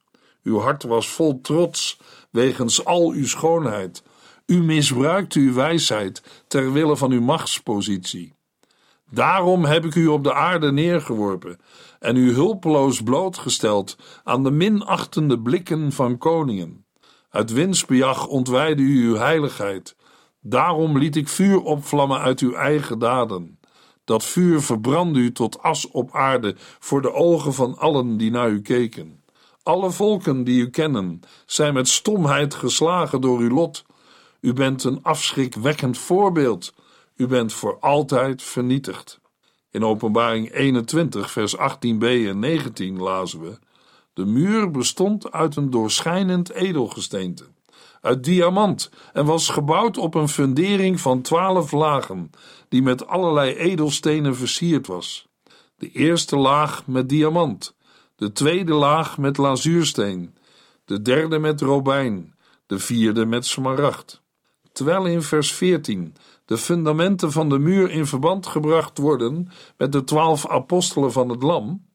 Uw 0.44 0.60
hart 0.60 0.84
was 0.84 1.10
vol 1.10 1.42
trots 1.42 2.00
wegens 2.32 2.86
al 2.86 3.12
uw 3.12 3.26
schoonheid. 3.26 4.04
U 4.46 4.64
misbruikte 4.64 5.40
uw 5.40 5.54
wijsheid 5.54 6.44
ter 6.48 6.72
wille 6.72 6.98
van 6.98 7.12
uw 7.12 7.22
machtspositie. 7.22 8.34
Daarom 9.10 9.66
heb 9.66 9.86
ik 9.86 9.96
u 9.96 10.08
op 10.08 10.24
de 10.24 10.34
aarde 10.34 10.72
neergeworpen 10.72 11.60
en 12.00 12.16
u 12.16 12.34
hulpeloos 12.34 13.02
blootgesteld 13.02 13.98
aan 14.24 14.44
de 14.44 14.52
minachtende 14.52 15.40
blikken 15.40 15.92
van 15.92 16.18
koningen. 16.18 16.86
Uit 17.30 17.52
winstbejag 17.52 18.28
ontwijde 18.28 18.82
u 18.82 19.08
uw 19.08 19.16
heiligheid. 19.16 19.96
Daarom 20.42 20.98
liet 20.98 21.16
ik 21.16 21.28
vuur 21.28 21.62
opvlammen 21.62 22.20
uit 22.20 22.40
uw 22.40 22.54
eigen 22.54 23.00
daden. 23.00 23.60
Dat 24.12 24.24
vuur 24.24 24.62
verbrandde 24.62 25.20
u 25.20 25.32
tot 25.32 25.62
as 25.62 25.88
op 25.88 26.16
aarde 26.16 26.56
voor 26.80 27.02
de 27.02 27.14
ogen 27.14 27.54
van 27.54 27.78
allen 27.78 28.18
die 28.18 28.32
naar 28.32 28.50
u 28.50 28.62
keken. 28.62 29.24
Alle 29.64 29.92
volken 29.92 30.44
die 30.44 30.62
u 30.62 30.70
kennen 30.70 31.22
zijn 31.46 31.74
met 31.74 31.88
stomheid 31.88 32.54
geslagen 32.54 33.22
door 33.22 33.40
uw 33.40 33.50
lot. 33.50 33.86
U 34.40 34.54
bent 34.54 34.84
een 34.84 35.00
afschrikwekkend 35.04 35.98
voorbeeld. 35.98 36.74
U 37.16 37.28
bent 37.28 37.54
voor 37.54 37.78
altijd 37.80 38.44
vernietigd. 38.44 39.20
In 39.70 39.86
Openbaring 39.86 40.54
21, 40.54 41.32
vers 41.32 41.56
18b 41.58 42.04
en 42.04 42.40
19 42.40 42.98
lazen 42.98 43.42
we: 43.42 43.60
De 44.14 44.26
muur 44.26 44.72
bestond 44.72 45.32
uit 45.32 45.56
een 45.56 45.70
doorschijnend 45.70 46.52
edelgesteente, 46.52 47.46
uit 48.02 48.24
diamant, 48.24 48.90
en 49.14 49.26
was 49.26 49.50
gebouwd 49.50 49.98
op 49.98 50.16
een 50.16 50.30
fundering 50.30 51.00
van 51.00 51.22
twaalf 51.22 51.72
lagen, 51.72 52.32
die 52.72 52.82
met 52.82 53.08
allerlei 53.08 53.54
edelstenen 53.54 54.36
versierd 54.36 54.88
was. 54.88 55.28
De 55.76 55.92
eerste 55.92 56.38
laag 56.38 56.88
met 56.88 57.10
diamant, 57.10 57.76
de 58.16 58.32
tweede 58.32 58.74
laag 58.74 59.18
met 59.18 59.38
lazuursteen, 59.38 60.36
de 60.86 61.02
derde 61.02 61.40
met 61.40 61.62
robijn, 61.62 62.36
de 62.66 62.80
vierde 62.80 63.26
met 63.26 63.46
smaragd. 63.46 64.22
Terwijl 64.72 65.06
in 65.06 65.22
vers 65.22 65.52
14 65.52 66.16
de 66.46 66.58
fundamenten 66.58 67.32
van 67.32 67.50
de 67.50 67.60
muur 67.60 67.92
in 67.92 68.06
verband 68.06 68.48
gebracht 68.48 68.98
worden 68.98 69.50
met 69.78 69.92
de 69.92 70.04
twaalf 70.04 70.48
apostelen 70.48 71.12
van 71.12 71.30
het 71.30 71.44
Lam, 71.44 71.86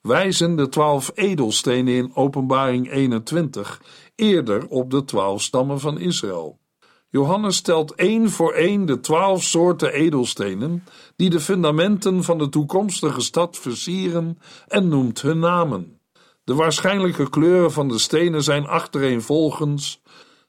wijzen 0.00 0.56
de 0.56 0.68
twaalf 0.68 1.10
edelstenen 1.14 1.94
in 1.94 2.16
Openbaring 2.16 2.90
21 2.90 3.82
eerder 4.14 4.68
op 4.68 4.90
de 4.90 5.04
twaalf 5.04 5.42
stammen 5.42 5.80
van 5.80 5.98
Israël. 5.98 6.60
Johannes 7.12 7.56
stelt 7.56 7.94
één 7.94 8.30
voor 8.30 8.52
één 8.52 8.86
de 8.86 9.00
twaalf 9.00 9.42
soorten 9.42 9.92
edelstenen 9.92 10.84
die 11.16 11.30
de 11.30 11.40
fundamenten 11.40 12.24
van 12.24 12.38
de 12.38 12.48
toekomstige 12.48 13.20
stad 13.20 13.58
versieren 13.58 14.38
en 14.68 14.88
noemt 14.88 15.22
hun 15.22 15.38
namen. 15.38 16.00
De 16.44 16.54
waarschijnlijke 16.54 17.30
kleuren 17.30 17.72
van 17.72 17.88
de 17.88 17.98
stenen 17.98 18.42
zijn 18.42 18.66
achtereenvolgens 18.66 20.02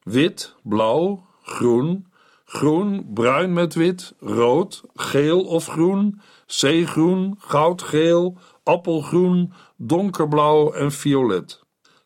wit, 0.03 0.55
blauw, 0.61 1.25
groen, 1.41 2.07
groen, 2.45 3.09
bruin 3.13 3.53
met 3.53 3.73
wit, 3.73 4.13
rood, 4.19 4.83
geel 4.93 5.41
of 5.41 5.67
groen, 5.67 6.21
zeegroen, 6.45 7.35
goudgeel, 7.37 8.37
appelgroen, 8.63 9.53
donkerblauw 9.77 10.71
en 10.71 10.91
violet. 10.91 11.63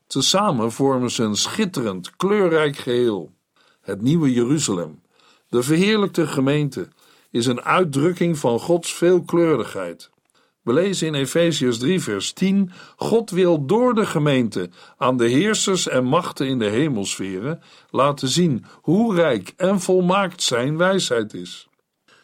Tezamen 0.08 0.72
vormen 0.72 1.12
ze 1.12 1.24
een 1.24 1.36
schitterend, 1.36 2.16
kleurrijk 2.16 2.78
geheel. 2.78 3.36
Het 3.88 4.02
nieuwe 4.02 4.34
Jeruzalem, 4.34 5.02
de 5.50 5.64
verheerlijkte 5.64 6.28
gemeente, 6.28 6.88
is 7.32 7.46
een 7.46 7.62
uitdrukking 7.62 8.38
van 8.38 8.60
Gods 8.60 8.94
veelkleurigheid. 8.94 10.10
We 10.62 10.74
lezen 10.74 11.08
in 11.08 11.14
Efeziërs 11.14 11.78
3, 11.78 12.02
vers 12.02 12.34
10: 12.34 12.72
God 12.96 13.30
wil 13.30 13.66
door 13.66 13.94
de 13.94 14.06
gemeente 14.06 14.70
aan 14.98 15.18
de 15.18 15.28
heersers 15.28 15.88
en 15.88 16.04
machten 16.04 16.48
in 16.48 16.60
de 16.60 16.66
hemelsferen 16.66 17.62
laten 17.90 18.28
zien 18.28 18.66
hoe 18.82 19.16
rijk 19.16 19.54
en 19.58 19.80
volmaakt 19.80 20.44
zijn 20.44 20.78
wijsheid 20.78 21.34
is. 21.34 21.68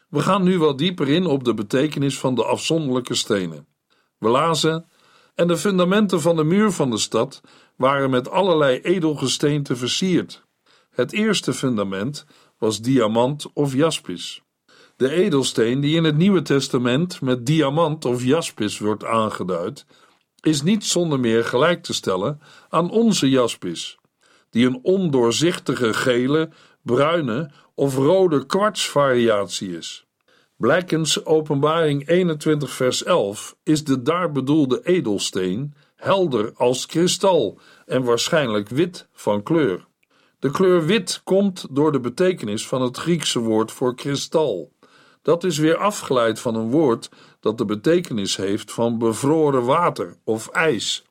We 0.09 0.19
gaan 0.19 0.43
nu 0.43 0.59
wat 0.59 0.77
dieper 0.77 1.09
in 1.09 1.25
op 1.25 1.43
de 1.43 1.53
betekenis 1.53 2.19
van 2.19 2.35
de 2.35 2.43
afzonderlijke 2.43 3.15
stenen. 3.15 3.67
We 4.17 4.29
lazen: 4.29 4.85
En 5.35 5.47
de 5.47 5.57
fundamenten 5.57 6.21
van 6.21 6.35
de 6.35 6.43
muur 6.43 6.71
van 6.71 6.89
de 6.89 6.97
stad 6.97 7.41
waren 7.75 8.09
met 8.09 8.29
allerlei 8.29 8.79
edelgesteenten 8.79 9.77
versierd. 9.77 10.43
Het 10.93 11.11
eerste 11.11 11.53
fundament 11.53 12.25
was 12.57 12.81
diamant 12.81 13.53
of 13.53 13.73
jaspis. 13.73 14.41
De 14.95 15.09
edelsteen 15.09 15.79
die 15.79 15.95
in 15.95 16.03
het 16.03 16.17
Nieuwe 16.17 16.41
Testament 16.41 17.21
met 17.21 17.45
diamant 17.45 18.05
of 18.05 18.23
jaspis 18.23 18.79
wordt 18.79 19.05
aangeduid, 19.05 19.85
is 20.41 20.61
niet 20.61 20.85
zonder 20.85 21.19
meer 21.19 21.45
gelijk 21.45 21.83
te 21.83 21.93
stellen 21.93 22.41
aan 22.69 22.91
onze 22.91 23.29
jaspis, 23.29 23.97
die 24.49 24.65
een 24.65 24.79
ondoorzichtige 24.81 25.93
gele, 25.93 26.49
bruine 26.81 27.51
of 27.75 27.95
rode 27.95 28.45
kwartsvariatie 28.45 29.77
is. 29.77 30.05
Blijkens 30.57 31.25
Openbaring 31.25 32.07
21 32.07 32.69
vers 32.69 33.03
11 33.03 33.55
is 33.63 33.83
de 33.83 34.01
daar 34.01 34.31
bedoelde 34.31 34.81
edelsteen 34.83 35.73
helder 35.95 36.51
als 36.55 36.85
kristal 36.85 37.59
en 37.85 38.03
waarschijnlijk 38.03 38.69
wit 38.69 39.07
van 39.11 39.43
kleur. 39.43 39.85
De 40.43 40.51
kleur 40.51 40.85
wit 40.85 41.21
komt 41.23 41.65
door 41.69 41.91
de 41.91 41.99
betekenis 41.99 42.67
van 42.67 42.81
het 42.81 42.97
Griekse 42.97 43.39
woord 43.39 43.71
voor 43.71 43.95
kristal. 43.95 44.71
Dat 45.21 45.43
is 45.43 45.57
weer 45.57 45.77
afgeleid 45.77 46.39
van 46.39 46.55
een 46.55 46.69
woord 46.69 47.09
dat 47.39 47.57
de 47.57 47.65
betekenis 47.65 48.35
heeft 48.35 48.71
van 48.71 48.97
bevroren 48.97 49.65
water 49.65 50.17
of 50.23 50.47
ijs. 50.47 51.03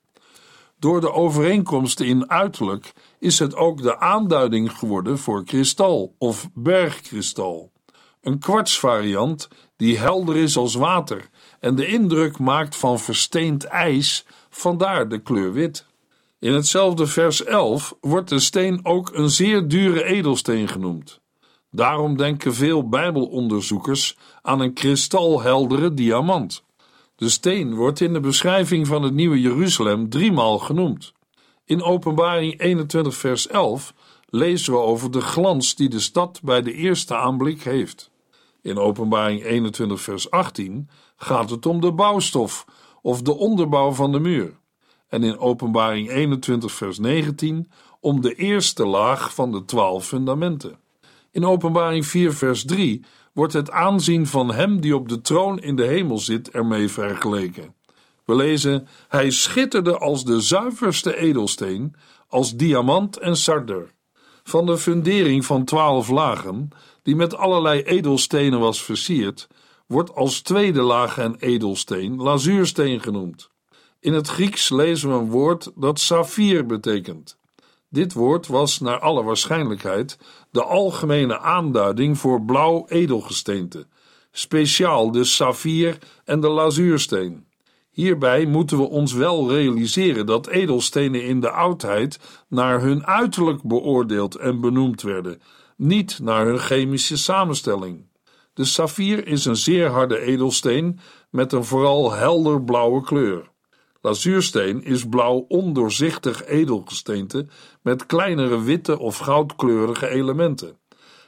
Door 0.78 1.00
de 1.00 1.12
overeenkomsten 1.12 2.06
in 2.06 2.30
uiterlijk 2.30 2.92
is 3.18 3.38
het 3.38 3.54
ook 3.54 3.82
de 3.82 3.98
aanduiding 3.98 4.72
geworden 4.72 5.18
voor 5.18 5.44
kristal 5.44 6.14
of 6.18 6.48
bergkristal. 6.54 7.72
Een 8.20 8.38
kwartsvariant 8.38 9.48
die 9.76 9.98
helder 9.98 10.36
is 10.36 10.56
als 10.56 10.74
water 10.74 11.28
en 11.60 11.74
de 11.74 11.86
indruk 11.86 12.38
maakt 12.38 12.76
van 12.76 12.98
versteend 12.98 13.64
ijs, 13.64 14.26
vandaar 14.50 15.08
de 15.08 15.18
kleur 15.18 15.52
wit. 15.52 15.86
In 16.42 16.52
hetzelfde 16.52 17.06
vers 17.06 17.44
11 17.44 17.96
wordt 18.00 18.28
de 18.28 18.38
steen 18.38 18.80
ook 18.82 19.11
een 19.14 19.30
zeer 19.30 19.68
dure 19.68 20.04
edelsteen 20.04 20.68
genoemd. 20.68 21.20
Daarom 21.70 22.16
denken 22.16 22.54
veel 22.54 22.88
Bijbelonderzoekers 22.88 24.16
aan 24.40 24.61
een 24.61 24.72
kristalheldere 24.72 25.94
diamant. 25.94 26.64
De 27.16 27.28
steen 27.28 27.75
wordt 27.75 28.00
in 28.00 28.12
de 28.12 28.20
beschrijving 28.20 28.87
van 28.87 29.02
het 29.02 29.14
Nieuwe 29.14 29.40
Jeruzalem 29.40 30.08
driemaal 30.08 30.58
genoemd. 30.58 31.12
In 31.64 31.82
Openbaring 31.82 32.61
21, 32.61 33.14
vers 33.14 33.46
11 33.46 33.94
lezen 34.26 34.72
we 34.72 34.78
over 34.78 35.11
de 35.11 35.20
glans 35.20 35.75
die 35.75 35.88
de 35.88 36.00
stad 36.00 36.40
bij 36.42 36.62
de 36.62 36.72
eerste 36.72 37.16
aanblik 37.16 37.62
heeft. 37.62 38.11
In 38.62 38.78
Openbaring 38.78 39.44
21, 39.44 40.00
vers 40.00 40.30
18 40.30 40.88
gaat 41.16 41.50
het 41.50 41.66
om 41.66 41.80
de 41.80 41.92
bouwstof 41.92 42.64
of 43.02 43.22
de 43.22 43.37
onderbouw 43.37 43.92
van 43.92 44.12
de 44.12 44.20
muur. 44.20 44.61
En 45.12 45.23
in 45.23 45.38
Openbaring 45.38 46.11
21, 46.11 46.73
vers 46.73 46.99
19 46.99 47.71
om 48.00 48.21
de 48.21 48.35
eerste 48.35 48.87
laag 48.87 49.35
van 49.35 49.52
de 49.52 49.64
twaalf 49.64 50.07
fundamenten. 50.07 50.78
In 51.31 51.45
Openbaring 51.45 52.07
4, 52.07 52.33
vers 52.33 52.64
3 52.64 53.04
wordt 53.33 53.52
het 53.52 53.71
aanzien 53.71 54.26
van 54.26 54.52
hem 54.52 54.81
die 54.81 54.97
op 54.97 55.09
de 55.09 55.21
troon 55.21 55.61
in 55.61 55.76
de 55.76 55.85
hemel 55.85 56.19
zit 56.19 56.50
ermee 56.50 56.88
vergeleken. 56.88 57.75
We 58.25 58.35
lezen: 58.35 58.88
Hij 59.09 59.31
schitterde 59.31 59.99
als 59.99 60.25
de 60.25 60.40
zuiverste 60.40 61.16
edelsteen, 61.16 61.95
als 62.28 62.57
diamant 62.57 63.19
en 63.19 63.37
sarder. 63.37 63.92
Van 64.42 64.66
de 64.66 64.78
fundering 64.78 65.45
van 65.45 65.64
twaalf 65.64 66.09
lagen, 66.09 66.69
die 67.02 67.16
met 67.16 67.37
allerlei 67.37 67.83
edelstenen 67.83 68.61
was 68.61 68.83
versierd, 68.83 69.49
wordt 69.87 70.14
als 70.14 70.40
tweede 70.40 70.83
laag 70.83 71.19
en 71.19 71.37
edelsteen 71.38 72.16
lazuursteen 72.16 73.00
genoemd. 73.00 73.51
In 74.02 74.12
het 74.12 74.28
Grieks 74.28 74.71
lezen 74.71 75.09
we 75.09 75.14
een 75.14 75.30
woord 75.30 75.73
dat 75.75 76.00
saffier 76.00 76.66
betekent. 76.66 77.38
Dit 77.88 78.12
woord 78.12 78.47
was 78.47 78.80
naar 78.80 78.99
alle 78.99 79.23
waarschijnlijkheid 79.23 80.18
de 80.50 80.62
algemene 80.62 81.38
aanduiding 81.38 82.18
voor 82.18 82.42
blauw 82.42 82.87
edelgesteente, 82.88 83.87
speciaal 84.32 85.11
de 85.11 85.25
saffier 85.25 85.99
en 86.25 86.40
de 86.40 86.49
lazuursteen. 86.49 87.47
Hierbij 87.90 88.47
moeten 88.47 88.76
we 88.76 88.88
ons 88.88 89.12
wel 89.12 89.50
realiseren 89.50 90.26
dat 90.26 90.47
edelstenen 90.47 91.25
in 91.25 91.40
de 91.40 91.50
oudheid 91.50 92.18
naar 92.49 92.80
hun 92.80 93.06
uiterlijk 93.06 93.62
beoordeeld 93.62 94.35
en 94.35 94.61
benoemd 94.61 95.02
werden, 95.02 95.42
niet 95.76 96.18
naar 96.23 96.47
hun 96.47 96.59
chemische 96.59 97.16
samenstelling. 97.16 98.06
De 98.54 98.64
saffier 98.64 99.26
is 99.26 99.44
een 99.44 99.56
zeer 99.56 99.88
harde 99.88 100.21
edelsteen 100.21 100.99
met 101.30 101.52
een 101.52 101.64
vooral 101.64 102.12
helder 102.12 102.62
blauwe 102.62 103.02
kleur. 103.02 103.51
Lazuursteen 104.02 104.85
is 104.85 105.09
blauw 105.09 105.44
ondoorzichtig 105.49 106.44
edelgesteente 106.44 107.47
met 107.82 108.06
kleinere 108.06 108.62
witte 108.62 108.99
of 108.99 109.18
goudkleurige 109.18 110.09
elementen 110.09 110.76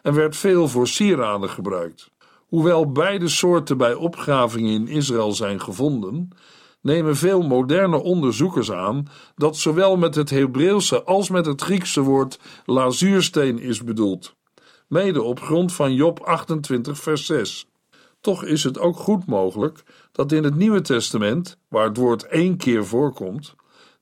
en 0.02 0.14
werd 0.14 0.37
veel 0.37 0.69
voor 0.69 0.88
sieraden 0.88 1.50
gebruikt. 1.50 2.11
Hoewel 2.48 2.92
beide 2.92 3.29
soorten 3.29 3.77
bij 3.77 3.94
opgravingen 3.94 4.72
in 4.72 4.88
Israël 4.88 5.33
zijn 5.33 5.61
gevonden, 5.61 6.29
nemen 6.81 7.16
veel 7.16 7.42
moderne 7.42 8.03
onderzoekers 8.03 8.72
aan 8.72 9.09
dat 9.37 9.57
zowel 9.57 9.96
met 9.96 10.14
het 10.14 10.31
Hebreeuwse 10.31 11.03
als 11.03 11.29
met 11.29 11.46
het 11.46 11.62
Griekse 11.62 12.01
woord 12.01 12.38
lazuursteen 12.64 13.59
is 13.59 13.85
bedoeld, 13.85 14.35
mede 14.88 15.22
op 15.22 15.40
grond 15.40 15.72
van 15.72 15.94
Job 15.94 16.20
28, 16.20 16.98
vers 16.98 17.27
6. 17.27 17.66
Toch 18.20 18.44
is 18.44 18.64
het 18.64 18.79
ook 18.79 18.96
goed 18.96 19.27
mogelijk 19.27 19.83
dat 20.14 20.33
in 20.33 20.44
het 20.44 20.57
Nieuwe 20.57 20.81
Testament, 20.81 21.59
waar 21.68 21.85
het 21.85 21.96
woord 21.96 22.22
één 22.22 22.57
keer 22.57 22.87
voorkomt, 22.87 23.55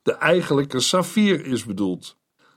de 0.03 0.13
eigenlijke 0.13 0.81
saffier 0.81 1.47
is 1.47 1.65
bedoeld. 1.65 2.17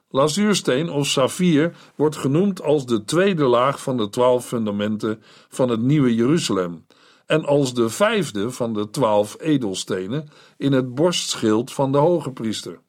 Lazuursteen 0.10 0.90
of 0.90 1.08
saffier 1.08 1.76
wordt 1.96 2.16
genoemd 2.16 2.62
als 2.62 2.86
de 2.86 3.04
tweede 3.04 3.44
laag 3.44 3.82
van 3.82 3.98
de 3.98 4.10
twaalf 4.10 4.46
fundamenten 4.46 5.24
van 5.50 5.70
het 5.70 5.82
Nieuwe 5.82 6.16
Jeruzalem 6.16 6.86
en 7.26 7.46
als 7.46 7.74
de 7.74 7.90
vijfde 7.90 8.52
van 8.52 8.74
de 8.74 8.90
twaalf 8.90 9.36
edelstenen 9.40 10.28
in 10.58 10.72
het 10.72 10.96
borstschild 10.96 11.74
van 11.74 11.92
de 11.92 11.98
hoge 11.98 12.32
priester. 12.32 12.80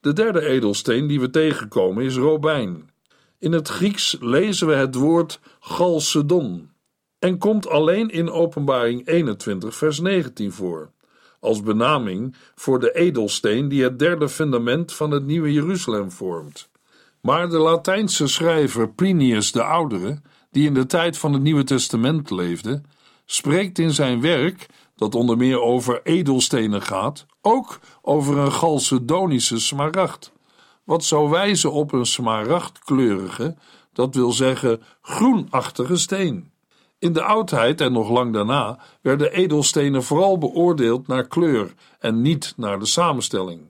De 0.00 0.12
derde 0.12 0.46
edelsteen 0.46 1.06
die 1.06 1.20
we 1.20 1.30
tegenkomen 1.30 2.04
is 2.04 2.16
robijn. 2.16 2.90
In 3.38 3.52
het 3.52 3.68
Grieks 3.68 4.16
lezen 4.20 4.66
we 4.66 4.74
het 4.74 4.94
woord 4.94 5.40
chalcedon 5.60 6.69
en 7.20 7.38
komt 7.38 7.68
alleen 7.68 8.08
in 8.08 8.30
Openbaring 8.30 9.06
21, 9.06 9.74
vers 9.74 10.00
19 10.00 10.52
voor, 10.52 10.90
als 11.40 11.62
benaming 11.62 12.36
voor 12.54 12.80
de 12.80 12.92
edelsteen 12.92 13.68
die 13.68 13.82
het 13.82 13.98
derde 13.98 14.28
fundament 14.28 14.92
van 14.92 15.10
het 15.10 15.24
Nieuwe 15.24 15.52
Jeruzalem 15.52 16.10
vormt. 16.10 16.68
Maar 17.20 17.48
de 17.48 17.58
Latijnse 17.58 18.26
schrijver 18.26 18.88
Plinius 18.88 19.52
de 19.52 19.62
Oudere, 19.62 20.20
die 20.50 20.66
in 20.66 20.74
de 20.74 20.86
tijd 20.86 21.18
van 21.18 21.32
het 21.32 21.42
Nieuwe 21.42 21.64
Testament 21.64 22.30
leefde, 22.30 22.80
spreekt 23.24 23.78
in 23.78 23.90
zijn 23.90 24.20
werk, 24.20 24.66
dat 24.96 25.14
onder 25.14 25.36
meer 25.36 25.60
over 25.60 26.00
edelstenen 26.02 26.82
gaat, 26.82 27.26
ook 27.40 27.78
over 28.02 28.38
een 28.38 28.50
Chalcedonische 28.50 29.60
smaragd, 29.60 30.32
wat 30.84 31.04
zou 31.04 31.30
wijzen 31.30 31.72
op 31.72 31.92
een 31.92 32.06
smaragdkleurige, 32.06 33.56
dat 33.92 34.14
wil 34.14 34.32
zeggen 34.32 34.82
groenachtige 35.00 35.96
steen. 35.96 36.49
In 37.00 37.12
de 37.12 37.22
oudheid 37.22 37.80
en 37.80 37.92
nog 37.92 38.10
lang 38.10 38.32
daarna 38.32 38.78
werden 39.00 39.32
edelstenen 39.32 40.02
vooral 40.02 40.38
beoordeeld 40.38 41.06
naar 41.06 41.26
kleur 41.26 41.74
en 41.98 42.22
niet 42.22 42.54
naar 42.56 42.78
de 42.78 42.86
samenstelling. 42.86 43.60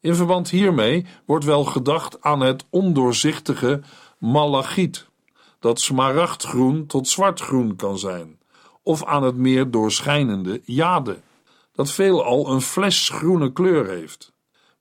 In 0.00 0.14
verband 0.14 0.50
hiermee 0.50 1.06
wordt 1.26 1.44
wel 1.44 1.64
gedacht 1.64 2.22
aan 2.22 2.40
het 2.40 2.64
ondoorzichtige 2.70 3.80
malachiet, 4.18 5.08
dat 5.58 5.80
smaragdgroen 5.80 6.86
tot 6.86 7.08
zwartgroen 7.08 7.76
kan 7.76 7.98
zijn, 7.98 8.38
of 8.82 9.04
aan 9.04 9.22
het 9.22 9.36
meer 9.36 9.70
doorschijnende 9.70 10.60
jade, 10.64 11.20
dat 11.72 11.90
veelal 11.90 12.48
een 12.50 12.62
flesgroene 12.62 13.52
kleur 13.52 13.88
heeft. 13.88 14.32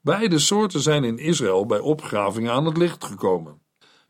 Beide 0.02 0.40
soorten 0.40 0.82
zijn 0.82 1.04
in 1.04 1.18
Israël 1.18 1.66
bij 1.66 1.80
opgravingen 1.80 2.52
aan 2.52 2.66
het 2.66 2.78
licht 2.78 3.04
gekomen. 3.04 3.63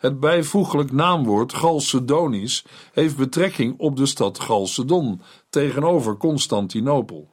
Het 0.04 0.20
bijvoeglijk 0.20 0.92
naamwoord 0.92 1.54
Chalcedonisch 1.54 2.66
heeft 2.94 3.18
betrekking 3.18 3.80
op 3.80 3.96
de 3.96 4.06
stad 4.06 4.38
Chalcedon 4.38 5.22
tegenover 5.50 6.18
Constantinopel, 6.18 7.30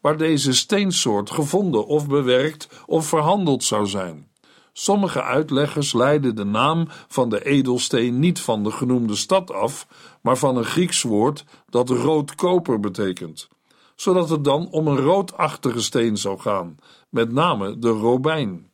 waar 0.00 0.16
deze 0.16 0.52
steensoort 0.52 1.30
gevonden 1.30 1.86
of 1.86 2.08
bewerkt 2.08 2.68
of 2.86 3.06
verhandeld 3.06 3.64
zou 3.64 3.86
zijn. 3.86 4.28
Sommige 4.72 5.22
uitleggers 5.22 5.92
leiden 5.92 6.36
de 6.36 6.44
naam 6.44 6.86
van 7.08 7.28
de 7.28 7.44
edelsteen 7.44 8.18
niet 8.18 8.40
van 8.40 8.64
de 8.64 8.70
genoemde 8.70 9.16
stad 9.16 9.52
af, 9.52 9.86
maar 10.20 10.36
van 10.36 10.56
een 10.56 10.64
Grieks 10.64 11.02
woord 11.02 11.44
dat 11.68 11.90
roodkoper 11.90 12.80
betekent, 12.80 13.48
zodat 13.96 14.28
het 14.28 14.44
dan 14.44 14.68
om 14.70 14.86
een 14.86 15.00
roodachtige 15.00 15.80
steen 15.80 16.16
zou 16.16 16.38
gaan, 16.38 16.76
met 17.08 17.32
name 17.32 17.78
de 17.78 17.90
robijn. 17.90 18.71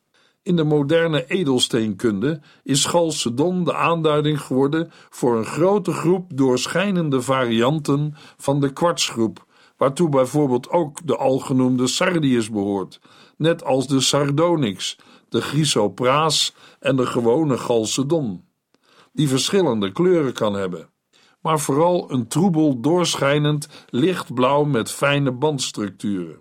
In 0.48 0.56
de 0.56 0.64
moderne 0.64 1.26
edelsteenkunde 1.26 2.40
is 2.62 2.84
Chalcedon 2.84 3.64
de 3.64 3.74
aanduiding 3.74 4.40
geworden 4.40 4.90
voor 5.10 5.36
een 5.36 5.44
grote 5.44 5.92
groep 5.92 6.30
doorschijnende 6.34 7.22
varianten 7.22 8.14
van 8.36 8.60
de 8.60 8.72
kwartsgroep, 8.72 9.46
waartoe 9.76 10.08
bijvoorbeeld 10.08 10.70
ook 10.70 11.06
de 11.06 11.16
algenoemde 11.16 11.86
sardius 11.86 12.50
behoort, 12.50 13.00
net 13.36 13.64
als 13.64 13.86
de 13.86 14.00
sardonyx, 14.00 14.98
de 15.28 15.40
chrysopraas 15.40 16.54
en 16.80 16.96
de 16.96 17.06
gewone 17.06 17.56
Chalcedon, 17.56 18.44
die 19.12 19.28
verschillende 19.28 19.92
kleuren 19.92 20.32
kan 20.32 20.54
hebben, 20.54 20.90
maar 21.40 21.60
vooral 21.60 22.12
een 22.12 22.28
troebel 22.28 22.80
doorschijnend 22.80 23.68
lichtblauw 23.88 24.64
met 24.64 24.90
fijne 24.90 25.32
bandstructuren. 25.32 26.40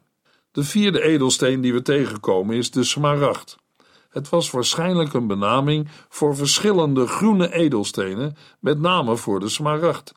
De 0.52 0.64
vierde 0.64 1.02
edelsteen 1.02 1.62
die 1.62 1.74
we 1.74 1.82
tegenkomen 1.82 2.56
is 2.56 2.72
de 2.72 2.84
smaragd. 2.84 3.66
Het 4.18 4.30
was 4.30 4.52
waarschijnlijk 4.52 5.14
een 5.14 5.28
benaming 5.28 5.88
voor 6.10 6.36
verschillende 6.36 7.08
groene 7.08 7.54
edelstenen, 7.54 8.36
met 8.60 8.80
name 8.80 9.18
voor 9.18 9.40
de 9.40 9.50
smaragd, 9.50 10.14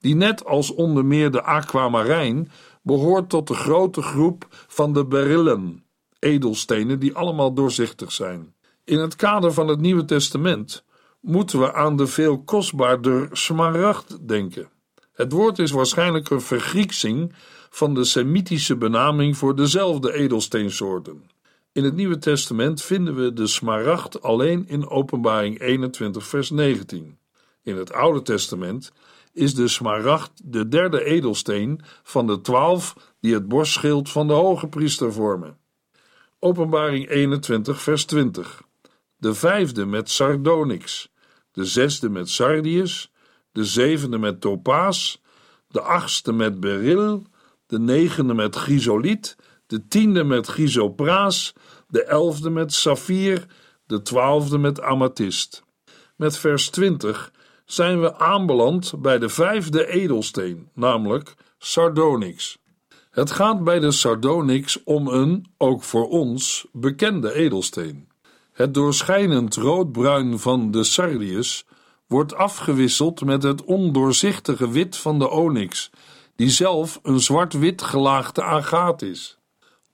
die 0.00 0.14
net 0.14 0.44
als 0.44 0.74
onder 0.74 1.04
meer 1.04 1.30
de 1.30 1.42
aquamarijn 1.42 2.50
behoort 2.82 3.28
tot 3.28 3.46
de 3.46 3.54
grote 3.54 4.02
groep 4.02 4.46
van 4.50 4.92
de 4.92 5.04
berillen, 5.04 5.84
edelstenen 6.18 6.98
die 6.98 7.14
allemaal 7.14 7.54
doorzichtig 7.54 8.12
zijn. 8.12 8.54
In 8.84 8.98
het 8.98 9.16
kader 9.16 9.52
van 9.52 9.68
het 9.68 9.80
Nieuwe 9.80 10.04
Testament 10.04 10.84
moeten 11.20 11.60
we 11.60 11.74
aan 11.74 11.96
de 11.96 12.06
veel 12.06 12.42
kostbaarder 12.42 13.28
smaragd 13.32 14.28
denken. 14.28 14.68
Het 15.12 15.32
woord 15.32 15.58
is 15.58 15.70
waarschijnlijk 15.70 16.30
een 16.30 16.40
vergrieksing 16.40 17.32
van 17.70 17.94
de 17.94 18.04
Semitische 18.04 18.76
benaming 18.76 19.36
voor 19.36 19.56
dezelfde 19.56 20.12
edelsteensoorten. 20.12 21.36
In 21.78 21.84
het 21.84 21.94
Nieuwe 21.94 22.18
Testament 22.18 22.82
vinden 22.82 23.14
we 23.14 23.32
de 23.32 23.46
smaragd 23.46 24.22
alleen 24.22 24.68
in 24.68 24.88
Openbaring 24.88 25.60
21, 25.60 26.26
vers 26.26 26.50
19. 26.50 27.18
In 27.62 27.76
het 27.76 27.92
Oude 27.92 28.22
Testament 28.22 28.92
is 29.32 29.54
de 29.54 29.68
smaragd 29.68 30.32
de 30.44 30.68
derde 30.68 31.04
edelsteen 31.04 31.80
van 32.02 32.26
de 32.26 32.40
twaalf 32.40 33.14
die 33.20 33.34
het 33.34 33.48
borstschild 33.48 34.10
van 34.10 34.26
de 34.26 34.32
hoge 34.32 34.68
priester 34.68 35.12
vormen. 35.12 35.58
Openbaring 36.38 37.08
21, 37.08 37.82
vers 37.82 38.04
20. 38.04 38.62
De 39.16 39.34
vijfde 39.34 39.86
met 39.86 40.10
sardonyx, 40.10 41.12
de 41.52 41.64
zesde 41.64 42.08
met 42.08 42.28
sardius, 42.28 43.12
de 43.52 43.64
zevende 43.64 44.18
met 44.18 44.40
topaas, 44.40 45.22
de 45.68 45.80
achtste 45.80 46.32
met 46.32 46.60
beryl, 46.60 47.26
de 47.66 47.78
negende 47.78 48.34
met 48.34 48.56
chrysoliet, 48.56 49.36
de 49.68 49.88
tiende 49.88 50.24
met 50.24 50.46
chrysopraas, 50.46 51.52
de 51.88 52.04
elfde 52.04 52.50
met 52.50 52.72
saffier, 52.72 53.46
de 53.86 54.02
twaalfde 54.02 54.58
met 54.58 54.80
amethyst. 54.80 55.62
Met 56.16 56.38
vers 56.38 56.70
20 56.70 57.32
zijn 57.64 58.00
we 58.00 58.18
aanbeland 58.18 58.92
bij 58.98 59.18
de 59.18 59.28
vijfde 59.28 59.86
edelsteen, 59.86 60.68
namelijk 60.74 61.34
sardonyx. 61.58 62.58
Het 63.10 63.30
gaat 63.30 63.64
bij 63.64 63.78
de 63.78 63.90
sardonyx 63.90 64.82
om 64.84 65.08
een, 65.08 65.46
ook 65.58 65.82
voor 65.82 66.08
ons, 66.08 66.66
bekende 66.72 67.32
edelsteen. 67.32 68.08
Het 68.52 68.74
doorschijnend 68.74 69.56
roodbruin 69.56 70.38
van 70.38 70.70
de 70.70 70.84
sardius 70.84 71.66
wordt 72.06 72.34
afgewisseld 72.34 73.24
met 73.24 73.42
het 73.42 73.64
ondoorzichtige 73.64 74.70
wit 74.70 74.96
van 74.96 75.18
de 75.18 75.30
onyx, 75.30 75.90
die 76.36 76.50
zelf 76.50 77.00
een 77.02 77.20
zwart-wit 77.20 77.82
gelaagde 77.82 78.42
agaat 78.42 79.02
is. 79.02 79.37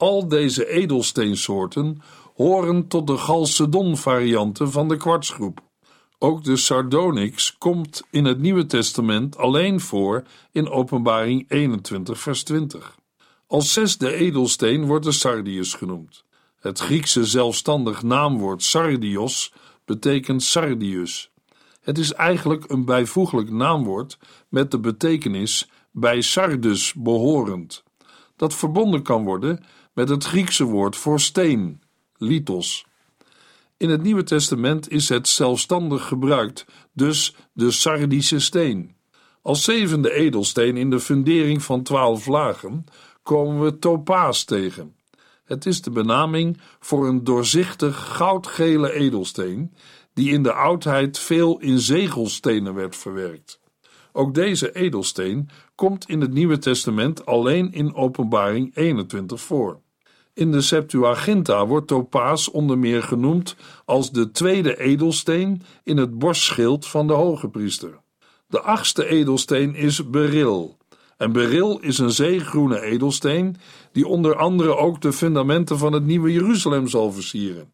Al 0.04 0.28
deze 0.28 0.68
edelsteensoorten 0.68 2.02
horen 2.34 2.88
tot 2.88 3.06
de 3.06 3.16
Chalcedon-varianten 3.16 4.70
van 4.70 4.88
de 4.88 4.96
kwartsgroep. 4.96 5.60
Ook 6.18 6.44
de 6.44 6.56
sardonyx 6.56 7.58
komt 7.58 8.02
in 8.10 8.24
het 8.24 8.38
Nieuwe 8.38 8.66
Testament 8.66 9.36
alleen 9.36 9.80
voor 9.80 10.22
in 10.52 10.68
Openbaring 10.68 11.44
21, 11.48 12.20
vers 12.20 12.42
20. 12.42 12.96
Als 13.46 13.72
zesde 13.72 14.14
edelsteen 14.14 14.86
wordt 14.86 15.04
de 15.04 15.12
sardius 15.12 15.74
genoemd. 15.74 16.24
Het 16.60 16.78
Griekse 16.78 17.24
zelfstandig 17.24 18.02
naamwoord 18.02 18.62
sardios 18.62 19.52
betekent 19.84 20.42
sardius. 20.42 21.30
Het 21.80 21.98
is 21.98 22.12
eigenlijk 22.12 22.70
een 22.70 22.84
bijvoeglijk 22.84 23.50
naamwoord 23.50 24.18
met 24.48 24.70
de 24.70 24.78
betekenis 24.78 25.68
bij 25.90 26.20
Sardus 26.20 26.94
behorend, 26.94 27.82
dat 28.36 28.54
verbonden 28.54 29.02
kan 29.02 29.24
worden 29.24 29.64
met 29.94 30.08
het 30.08 30.24
Griekse 30.24 30.64
woord 30.64 30.96
voor 30.96 31.20
steen, 31.20 31.82
lithos. 32.16 32.86
In 33.76 33.90
het 33.90 34.02
Nieuwe 34.02 34.22
Testament 34.22 34.90
is 34.90 35.08
het 35.08 35.28
zelfstandig 35.28 36.06
gebruikt, 36.06 36.66
dus 36.92 37.34
de 37.52 37.70
Sardische 37.70 38.38
steen. 38.38 38.96
Als 39.42 39.64
zevende 39.64 40.12
edelsteen 40.12 40.76
in 40.76 40.90
de 40.90 41.00
fundering 41.00 41.62
van 41.62 41.82
twaalf 41.82 42.26
lagen 42.26 42.84
komen 43.22 43.64
we 43.64 43.78
topaas 43.78 44.44
tegen. 44.44 44.96
Het 45.44 45.66
is 45.66 45.82
de 45.82 45.90
benaming 45.90 46.60
voor 46.80 47.08
een 47.08 47.24
doorzichtig 47.24 48.16
goudgele 48.16 48.92
edelsteen 48.92 49.74
die 50.12 50.30
in 50.30 50.42
de 50.42 50.52
oudheid 50.52 51.18
veel 51.18 51.60
in 51.60 51.78
zegelstenen 51.78 52.74
werd 52.74 52.96
verwerkt. 52.96 53.60
Ook 54.12 54.34
deze 54.34 54.72
edelsteen 54.72 55.48
komt 55.74 56.08
in 56.08 56.20
het 56.20 56.32
Nieuwe 56.32 56.58
Testament 56.58 57.26
alleen 57.26 57.72
in 57.72 57.94
Openbaring 57.94 58.76
21 58.76 59.40
voor. 59.40 59.80
In 60.34 60.52
de 60.52 60.60
Septuaginta 60.60 61.66
wordt 61.66 61.86
topaas 61.86 62.50
onder 62.50 62.78
meer 62.78 63.02
genoemd 63.02 63.56
als 63.84 64.12
de 64.12 64.30
tweede 64.30 64.80
edelsteen 64.80 65.62
in 65.82 65.96
het 65.96 66.18
borstschild 66.18 66.86
van 66.86 67.06
de 67.06 67.12
hoge 67.12 67.48
priester. 67.48 68.00
De 68.46 68.60
achtste 68.60 69.06
edelsteen 69.06 69.74
is 69.74 70.10
beryl. 70.10 70.76
En 71.16 71.32
beryl 71.32 71.80
is 71.80 71.98
een 71.98 72.10
zeegroene 72.10 72.80
edelsteen 72.80 73.56
die 73.92 74.06
onder 74.06 74.36
andere 74.36 74.76
ook 74.76 75.00
de 75.00 75.12
fundamenten 75.12 75.78
van 75.78 75.92
het 75.92 76.04
nieuwe 76.04 76.32
Jeruzalem 76.32 76.88
zal 76.88 77.12
versieren. 77.12 77.72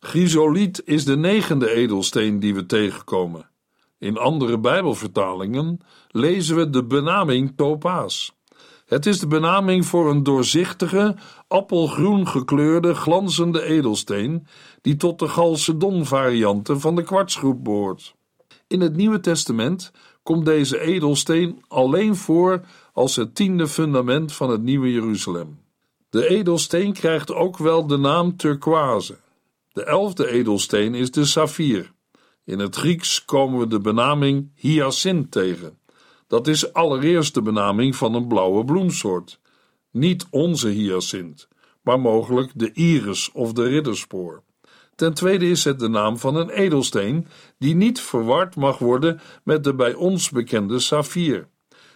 Chrysoliet 0.00 0.82
is 0.84 1.04
de 1.04 1.16
negende 1.16 1.70
edelsteen 1.70 2.40
die 2.40 2.54
we 2.54 2.66
tegenkomen. 2.66 3.50
In 3.98 4.18
andere 4.18 4.58
Bijbelvertalingen 4.58 5.80
lezen 6.10 6.56
we 6.56 6.70
de 6.70 6.84
benaming 6.84 7.52
topaas. 7.56 8.34
Het 8.92 9.06
is 9.06 9.18
de 9.18 9.26
benaming 9.26 9.86
voor 9.86 10.10
een 10.10 10.22
doorzichtige, 10.22 11.16
appelgroen 11.48 12.28
gekleurde, 12.28 12.94
glanzende 12.94 13.62
edelsteen 13.62 14.46
die 14.80 14.96
tot 14.96 15.18
de 15.18 15.28
Chalcedon-varianten 15.28 16.80
van 16.80 16.96
de 16.96 17.02
kwartsgroep 17.02 17.64
behoort. 17.64 18.14
In 18.66 18.80
het 18.80 18.96
Nieuwe 18.96 19.20
Testament 19.20 19.92
komt 20.22 20.44
deze 20.44 20.80
edelsteen 20.80 21.64
alleen 21.68 22.16
voor 22.16 22.60
als 22.92 23.16
het 23.16 23.34
tiende 23.34 23.66
fundament 23.66 24.32
van 24.32 24.50
het 24.50 24.62
Nieuwe 24.62 24.92
Jeruzalem. 24.92 25.58
De 26.10 26.28
edelsteen 26.28 26.92
krijgt 26.92 27.32
ook 27.32 27.58
wel 27.58 27.86
de 27.86 27.96
naam 27.96 28.36
turquoise. 28.36 29.18
De 29.72 29.84
elfde 29.84 30.28
edelsteen 30.28 30.94
is 30.94 31.10
de 31.10 31.24
saffier. 31.24 31.92
In 32.44 32.58
het 32.58 32.76
Grieks 32.76 33.24
komen 33.24 33.58
we 33.58 33.66
de 33.66 33.80
benaming 33.80 34.50
hyacint 34.54 35.30
tegen. 35.30 35.80
Dat 36.32 36.46
is 36.46 36.72
allereerst 36.72 37.34
de 37.34 37.42
benaming 37.42 37.96
van 37.96 38.14
een 38.14 38.26
blauwe 38.26 38.64
bloemsoort. 38.64 39.40
Niet 39.90 40.26
onze 40.30 40.68
hyacint, 40.68 41.48
maar 41.82 42.00
mogelijk 42.00 42.50
de 42.54 42.72
iris 42.72 43.30
of 43.32 43.52
de 43.52 43.62
ridderspoor. 43.68 44.42
Ten 44.94 45.14
tweede 45.14 45.50
is 45.50 45.64
het 45.64 45.78
de 45.78 45.88
naam 45.88 46.18
van 46.18 46.36
een 46.36 46.50
edelsteen 46.50 47.26
die 47.58 47.74
niet 47.74 48.00
verward 48.00 48.56
mag 48.56 48.78
worden 48.78 49.20
met 49.44 49.64
de 49.64 49.74
bij 49.74 49.94
ons 49.94 50.30
bekende 50.30 50.78
saffier, 50.78 51.48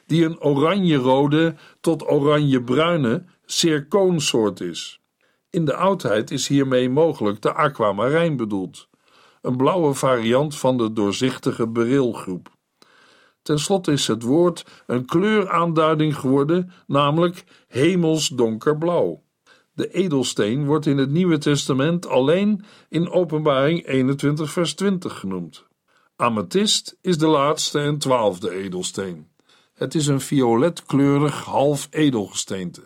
die 0.06 0.24
een 0.24 0.40
oranje-rode 0.40 1.54
tot 1.80 2.10
oranje-bruine 2.10 3.24
circoonsoort 3.44 4.60
is. 4.60 5.00
In 5.50 5.64
de 5.64 5.74
oudheid 5.74 6.30
is 6.30 6.48
hiermee 6.48 6.90
mogelijk 6.90 7.42
de 7.42 7.52
aquamarijn 7.52 8.36
bedoeld, 8.36 8.88
een 9.42 9.56
blauwe 9.56 9.94
variant 9.94 10.56
van 10.56 10.76
de 10.76 10.92
doorzichtige 10.92 11.68
berilgroep. 11.68 12.55
Ten 13.46 13.58
slotte 13.58 13.92
is 13.92 14.06
het 14.06 14.22
woord 14.22 14.64
een 14.86 15.04
kleuraanduiding 15.04 16.16
geworden, 16.16 16.72
namelijk 16.86 17.44
hemels 17.68 18.28
donkerblauw. 18.28 19.22
De 19.72 19.92
edelsteen 19.92 20.64
wordt 20.64 20.86
in 20.86 20.98
het 20.98 21.10
Nieuwe 21.10 21.38
Testament 21.38 22.06
alleen 22.06 22.64
in 22.88 23.10
Openbaring 23.10 23.86
21, 23.86 24.50
vers 24.50 24.74
20 24.74 25.18
genoemd. 25.18 25.64
Amethyst 26.16 26.96
is 27.00 27.18
de 27.18 27.26
laatste 27.26 27.78
en 27.78 27.98
twaalfde 27.98 28.50
edelsteen. 28.50 29.28
Het 29.74 29.94
is 29.94 30.06
een 30.06 30.20
violetkleurig 30.20 31.44
half 31.44 31.88
edelgesteente, 31.90 32.82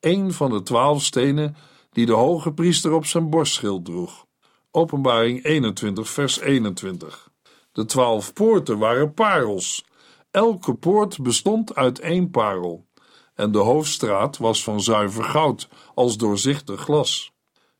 een 0.00 0.32
van 0.32 0.50
de 0.50 0.62
twaalf 0.62 1.02
stenen 1.02 1.56
die 1.92 2.06
de 2.06 2.12
hoge 2.12 2.52
priester 2.52 2.92
op 2.92 3.06
zijn 3.06 3.30
borstschild 3.30 3.84
droeg. 3.84 4.26
Openbaring 4.70 5.44
21, 5.44 6.08
vers 6.08 6.40
21. 6.40 7.30
De 7.72 7.84
twaalf 7.84 8.32
poorten 8.32 8.78
waren 8.78 9.14
parels. 9.14 9.88
Elke 10.30 10.74
poort 10.74 11.22
bestond 11.22 11.74
uit 11.74 11.98
één 11.98 12.30
parel 12.30 12.88
en 13.34 13.52
de 13.52 13.58
hoofdstraat 13.58 14.38
was 14.38 14.64
van 14.64 14.80
zuiver 14.80 15.24
goud, 15.24 15.68
als 15.94 16.16
doorzichtig 16.16 16.80
glas. 16.80 17.32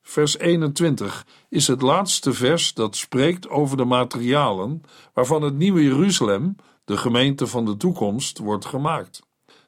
Vers 0.02 0.38
21 0.38 1.26
is 1.48 1.66
het 1.66 1.82
laatste 1.82 2.32
vers 2.32 2.74
dat 2.74 2.96
spreekt 2.96 3.48
over 3.48 3.76
de 3.76 3.84
materialen 3.84 4.82
waarvan 5.14 5.42
het 5.42 5.54
nieuwe 5.54 5.82
Jeruzalem, 5.82 6.56
de 6.84 6.96
gemeente 6.96 7.46
van 7.46 7.64
de 7.64 7.76
toekomst, 7.76 8.38
wordt 8.38 8.64
gemaakt. 8.64 9.22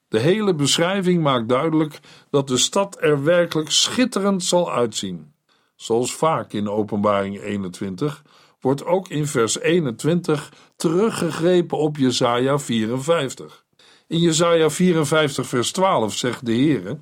De 0.08 0.18
hele 0.18 0.54
beschrijving 0.54 1.22
maakt 1.22 1.48
duidelijk 1.48 2.00
dat 2.30 2.48
de 2.48 2.56
stad 2.56 2.96
er 3.00 3.24
werkelijk 3.24 3.70
schitterend 3.70 4.44
zal 4.44 4.72
uitzien. 4.72 5.34
Zoals 5.76 6.14
vaak 6.14 6.52
in 6.52 6.68
Openbaring 6.68 7.40
21 7.40 8.22
wordt 8.62 8.84
ook 8.84 9.08
in 9.08 9.26
vers 9.26 9.58
21 9.60 10.52
teruggegrepen 10.76 11.78
op 11.78 11.96
Jesaja 11.96 12.58
54. 12.58 13.64
In 14.06 14.18
Jesaja 14.18 14.70
54 14.70 15.46
vers 15.46 15.72
12 15.72 16.14
zegt 16.14 16.46
de 16.46 16.52
Heere, 16.52 16.98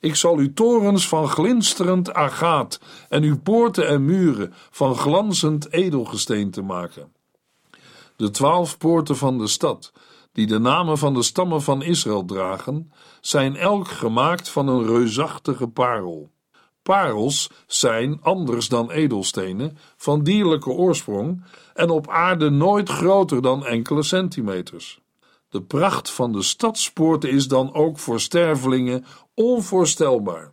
ik 0.00 0.14
zal 0.14 0.36
uw 0.36 0.52
torens 0.52 1.08
van 1.08 1.28
glinsterend 1.28 2.12
agaat 2.12 2.80
en 3.08 3.22
uw 3.22 3.38
poorten 3.38 3.88
en 3.88 4.04
muren 4.04 4.54
van 4.70 4.96
glanzend 4.96 5.72
edelgesteente 5.72 6.62
maken. 6.62 7.12
De 8.16 8.30
twaalf 8.30 8.78
poorten 8.78 9.16
van 9.16 9.38
de 9.38 9.46
stad, 9.46 9.92
die 10.32 10.46
de 10.46 10.58
namen 10.58 10.98
van 10.98 11.14
de 11.14 11.22
stammen 11.22 11.62
van 11.62 11.82
Israël 11.82 12.24
dragen, 12.24 12.92
zijn 13.20 13.56
elk 13.56 13.88
gemaakt 13.88 14.48
van 14.48 14.68
een 14.68 14.86
reusachtige 14.86 15.68
parel. 15.68 16.30
Parels 16.84 17.50
zijn, 17.66 18.18
anders 18.22 18.68
dan 18.68 18.90
edelstenen, 18.90 19.78
van 19.96 20.22
dierlijke 20.22 20.70
oorsprong 20.70 21.44
en 21.74 21.90
op 21.90 22.08
aarde 22.08 22.50
nooit 22.50 22.88
groter 22.88 23.42
dan 23.42 23.66
enkele 23.66 24.02
centimeters. 24.02 25.00
De 25.48 25.62
pracht 25.62 26.10
van 26.10 26.32
de 26.32 26.42
stadspoorten 26.42 27.30
is 27.30 27.48
dan 27.48 27.74
ook 27.74 27.98
voor 27.98 28.20
stervelingen 28.20 29.04
onvoorstelbaar. 29.34 30.52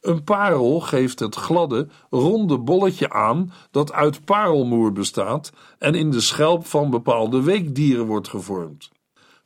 Een 0.00 0.24
parel 0.24 0.80
geeft 0.80 1.18
het 1.18 1.34
gladde, 1.34 1.88
ronde 2.10 2.58
bolletje 2.58 3.10
aan 3.10 3.52
dat 3.70 3.92
uit 3.92 4.24
parelmoer 4.24 4.92
bestaat 4.92 5.52
en 5.78 5.94
in 5.94 6.10
de 6.10 6.20
schelp 6.20 6.66
van 6.66 6.90
bepaalde 6.90 7.42
weekdieren 7.42 8.06
wordt 8.06 8.28
gevormd. 8.28 8.90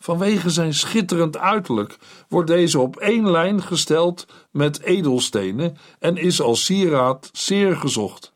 Vanwege 0.05 0.51
zijn 0.51 0.75
schitterend 0.75 1.37
uiterlijk 1.37 1.97
wordt 2.29 2.49
deze 2.49 2.79
op 2.79 2.97
één 2.97 3.31
lijn 3.31 3.62
gesteld 3.62 4.27
met 4.51 4.81
edelstenen 4.81 5.77
en 5.99 6.17
is 6.17 6.40
als 6.40 6.64
sieraad 6.64 7.31
zeer 7.33 7.77
gezocht. 7.77 8.33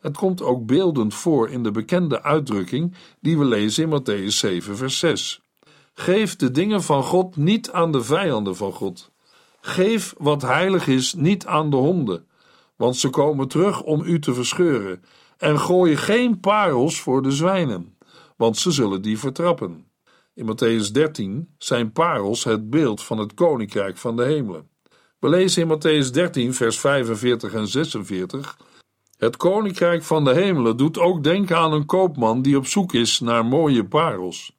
Het 0.00 0.16
komt 0.16 0.42
ook 0.42 0.66
beeldend 0.66 1.14
voor 1.14 1.50
in 1.50 1.62
de 1.62 1.70
bekende 1.70 2.22
uitdrukking 2.22 2.94
die 3.20 3.38
we 3.38 3.44
lezen 3.44 3.82
in 3.82 4.00
Matthäus 4.00 4.36
7, 4.36 4.76
vers 4.76 4.98
6. 4.98 5.40
Geef 5.94 6.36
de 6.36 6.50
dingen 6.50 6.82
van 6.82 7.02
God 7.02 7.36
niet 7.36 7.70
aan 7.70 7.92
de 7.92 8.02
vijanden 8.02 8.56
van 8.56 8.72
God. 8.72 9.10
Geef 9.60 10.14
wat 10.18 10.42
heilig 10.42 10.86
is 10.86 11.14
niet 11.14 11.46
aan 11.46 11.70
de 11.70 11.76
honden, 11.76 12.26
want 12.76 12.96
ze 12.96 13.08
komen 13.08 13.48
terug 13.48 13.82
om 13.82 14.02
u 14.02 14.18
te 14.18 14.34
verscheuren. 14.34 15.04
En 15.38 15.60
gooi 15.60 15.96
geen 15.96 16.40
parels 16.40 17.00
voor 17.00 17.22
de 17.22 17.30
zwijnen, 17.30 17.96
want 18.36 18.56
ze 18.56 18.70
zullen 18.70 19.02
die 19.02 19.18
vertrappen. 19.18 19.87
In 20.38 20.46
Matthäus 20.46 20.92
13 20.92 21.54
zijn 21.58 21.92
parels 21.92 22.44
het 22.44 22.70
beeld 22.70 23.02
van 23.02 23.18
het 23.18 23.34
koninkrijk 23.34 23.96
van 23.96 24.16
de 24.16 24.24
hemelen. 24.24 24.68
We 25.18 25.28
lezen 25.28 25.62
in 25.62 25.68
Matthäus 25.68 26.10
13, 26.10 26.54
vers 26.54 26.80
45 26.80 27.54
en 27.54 27.68
46. 27.68 28.58
Het 29.16 29.36
koninkrijk 29.36 30.02
van 30.02 30.24
de 30.24 30.34
hemelen 30.34 30.76
doet 30.76 30.98
ook 30.98 31.24
denken 31.24 31.56
aan 31.56 31.72
een 31.72 31.86
koopman 31.86 32.42
die 32.42 32.56
op 32.56 32.66
zoek 32.66 32.92
is 32.92 33.20
naar 33.20 33.44
mooie 33.44 33.84
parels. 33.84 34.56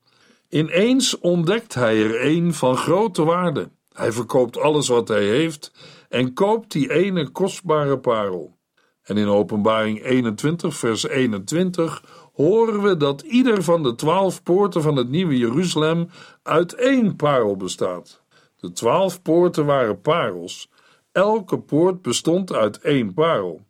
Ineens 0.50 1.20
ontdekt 1.20 1.74
hij 1.74 2.04
er 2.04 2.26
een 2.26 2.54
van 2.54 2.78
grote 2.78 3.24
waarde. 3.24 3.70
Hij 3.94 4.12
verkoopt 4.12 4.58
alles 4.58 4.88
wat 4.88 5.08
hij 5.08 5.26
heeft 5.26 5.72
en 6.10 6.34
koopt 6.34 6.72
die 6.72 6.92
ene 6.92 7.30
kostbare 7.30 8.00
parel. 8.00 8.58
En 9.02 9.18
in 9.18 9.28
Openbaring 9.28 10.04
21, 10.04 10.76
vers 10.76 11.08
21 11.08 12.04
horen 12.44 12.82
we 12.82 12.98
dat 12.98 13.22
ieder 13.22 13.64
van 13.64 13.84
de 13.84 13.96
twaalf 13.96 14.44
poorten 14.44 14.82
van 14.82 14.96
het 14.96 15.10
nieuwe 15.10 15.38
Jeruzalem 15.38 16.10
uit 16.44 16.74
één 16.74 17.16
parel 17.16 17.56
bestaat. 17.56 18.22
De 18.60 18.72
twaalf 18.72 19.22
poorten 19.22 19.66
waren 19.66 20.02
parels. 20.02 20.70
Elke 21.12 21.60
poort 21.60 22.02
bestond 22.02 22.54
uit 22.54 22.80
één 22.80 23.14
parel. 23.14 23.62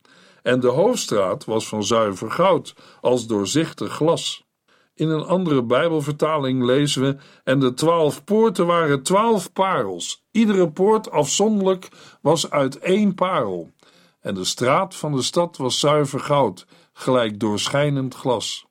En 0.44 0.60
de 0.60 0.68
hoofdstraat 0.68 1.46
was 1.46 1.68
van 1.68 1.84
zuiver 1.84 2.32
goud, 2.32 2.76
als 3.02 3.28
doorzichtig 3.28 3.92
glas. 3.92 4.46
In 4.94 5.10
een 5.10 5.26
andere 5.26 5.64
Bijbelvertaling 5.64 6.64
lezen 6.64 7.02
we: 7.02 7.16
En 7.44 7.60
de 7.60 7.74
twaalf 7.74 8.24
poorten 8.24 8.66
waren 8.66 9.04
twaalf 9.04 9.54
parels. 9.54 10.24
Iedere 10.32 10.72
poort 10.72 11.12
afzonderlijk 11.12 11.90
was 12.22 12.50
uit 12.50 12.80
één 12.80 13.16
parel. 13.16 13.72
En 14.20 14.34
de 14.36 14.44
straat 14.44 14.96
van 14.96 15.16
de 15.16 15.22
stad 15.22 15.58
was 15.58 15.80
zuiver 15.80 16.20
goud, 16.20 16.66
gelijk 17.00 17.40
doorschijnend 17.40 18.16
glas. 18.16 18.68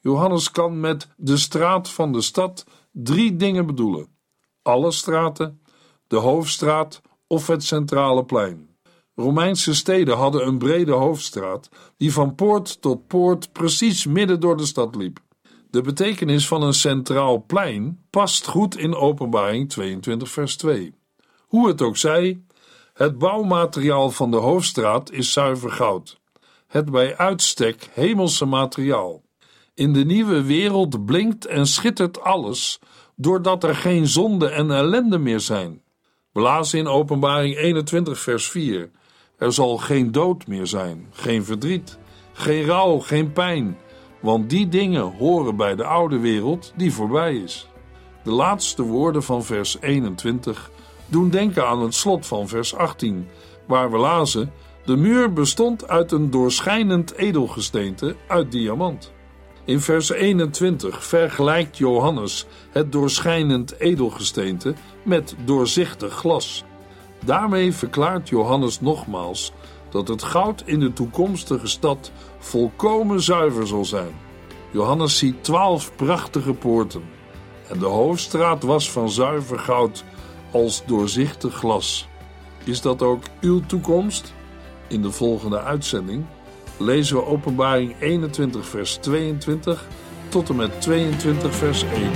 Johannes 0.00 0.50
kan 0.50 0.80
met 0.80 1.08
de 1.16 1.36
straat 1.36 1.90
van 1.90 2.12
de 2.12 2.20
stad 2.20 2.64
drie 2.92 3.36
dingen 3.36 3.66
bedoelen: 3.66 4.08
alle 4.62 4.92
straten, 4.92 5.62
de 6.06 6.16
hoofdstraat 6.16 7.00
of 7.26 7.46
het 7.46 7.64
centrale 7.64 8.24
plein. 8.24 8.70
Romeinse 9.14 9.74
steden 9.74 10.16
hadden 10.16 10.46
een 10.46 10.58
brede 10.58 10.92
hoofdstraat 10.92 11.68
die 11.96 12.12
van 12.12 12.34
poort 12.34 12.80
tot 12.80 13.06
poort 13.06 13.52
precies 13.52 14.06
midden 14.06 14.40
door 14.40 14.56
de 14.56 14.66
stad 14.66 14.94
liep. 14.94 15.18
De 15.70 15.80
betekenis 15.80 16.48
van 16.48 16.62
een 16.62 16.74
centraal 16.74 17.44
plein 17.46 18.06
past 18.10 18.46
goed 18.46 18.76
in 18.76 18.94
Openbaring 18.94 19.68
22, 19.68 20.28
vers 20.28 20.56
2. 20.56 20.94
Hoe 21.40 21.68
het 21.68 21.82
ook 21.82 21.96
zij, 21.96 22.44
het 22.92 23.18
bouwmateriaal 23.18 24.10
van 24.10 24.30
de 24.30 24.36
hoofdstraat 24.36 25.10
is 25.10 25.32
zuiver 25.32 25.70
goud. 25.70 26.20
Het 26.72 26.90
bij 26.90 27.16
uitstek 27.16 27.88
hemelse 27.92 28.44
materiaal. 28.44 29.22
In 29.74 29.92
de 29.92 30.04
nieuwe 30.04 30.42
wereld 30.42 31.04
blinkt 31.04 31.46
en 31.46 31.66
schittert 31.66 32.20
alles, 32.20 32.78
doordat 33.16 33.64
er 33.64 33.76
geen 33.76 34.06
zonde 34.06 34.48
en 34.48 34.70
ellende 34.70 35.18
meer 35.18 35.40
zijn. 35.40 35.82
Blazen 36.32 36.78
in 36.78 36.86
Openbaring 36.86 37.56
21, 37.56 38.18
vers 38.18 38.48
4. 38.48 38.90
Er 39.38 39.52
zal 39.52 39.78
geen 39.78 40.12
dood 40.12 40.46
meer 40.46 40.66
zijn, 40.66 41.06
geen 41.10 41.44
verdriet, 41.44 41.98
geen 42.32 42.64
rouw, 42.64 42.98
geen 42.98 43.32
pijn, 43.32 43.78
want 44.20 44.50
die 44.50 44.68
dingen 44.68 45.16
horen 45.16 45.56
bij 45.56 45.74
de 45.74 45.84
oude 45.84 46.18
wereld 46.18 46.72
die 46.76 46.92
voorbij 46.92 47.36
is. 47.36 47.68
De 48.24 48.30
laatste 48.30 48.82
woorden 48.82 49.22
van 49.22 49.44
vers 49.44 49.76
21 49.80 50.70
doen 51.06 51.30
denken 51.30 51.66
aan 51.66 51.82
het 51.82 51.94
slot 51.94 52.26
van 52.26 52.48
vers 52.48 52.74
18, 52.74 53.28
waar 53.66 53.90
we 53.90 53.96
lazen: 53.96 54.52
De 54.84 54.96
muur 54.96 55.32
bestond 55.32 55.88
uit 55.88 56.12
een 56.12 56.30
doorschijnend 56.30 57.14
edelgesteente 57.14 58.16
uit 58.26 58.52
diamant. 58.52 59.12
In 59.64 59.80
vers 59.80 60.10
21 60.10 61.04
vergelijkt 61.04 61.78
Johannes 61.78 62.46
het 62.70 62.92
doorschijnend 62.92 63.80
edelgesteente 63.80 64.74
met 65.02 65.34
doorzichtig 65.44 66.12
glas. 66.12 66.64
Daarmee 67.24 67.72
verklaart 67.72 68.28
Johannes 68.28 68.80
nogmaals 68.80 69.52
dat 69.90 70.08
het 70.08 70.22
goud 70.22 70.62
in 70.66 70.80
de 70.80 70.92
toekomstige 70.92 71.66
stad 71.66 72.12
volkomen 72.38 73.20
zuiver 73.20 73.66
zal 73.66 73.84
zijn. 73.84 74.14
Johannes 74.70 75.18
ziet 75.18 75.44
twaalf 75.44 75.96
prachtige 75.96 76.52
poorten 76.52 77.02
en 77.68 77.78
de 77.78 77.86
hoofdstraat 77.86 78.62
was 78.62 78.90
van 78.90 79.10
zuiver 79.10 79.58
goud 79.58 80.04
als 80.52 80.82
doorzichtig 80.86 81.54
glas. 81.54 82.08
Is 82.64 82.80
dat 82.80 83.02
ook 83.02 83.22
uw 83.40 83.60
toekomst? 83.66 84.32
In 84.92 85.02
de 85.02 85.10
volgende 85.10 85.60
uitzending 85.60 86.24
lezen 86.78 87.16
we 87.16 87.24
Openbaring 87.24 87.94
21, 88.00 88.66
vers 88.66 88.94
22 88.96 89.86
tot 90.28 90.48
en 90.48 90.56
met 90.56 90.80
22, 90.80 91.54
vers 91.54 91.82
1. 91.82 92.10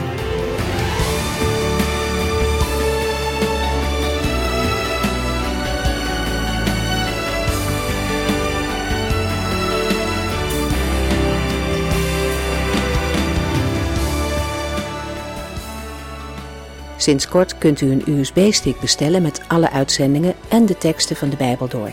Sinds 16.97 17.29
kort 17.29 17.59
kunt 17.59 17.81
u 17.81 17.91
een 17.91 18.03
USB-stick 18.07 18.81
bestellen 18.81 19.23
met 19.23 19.43
alle 19.49 19.71
uitzendingen 19.71 20.35
en 20.49 20.67
de 20.67 20.79
teksten 20.79 21.17
van 21.17 21.29
de 21.29 21.37
Bijbel 21.37 21.69
door. 21.69 21.93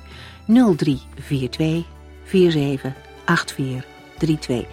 0342 0.53 1.85
47 2.23 2.93
8432. 3.25 4.65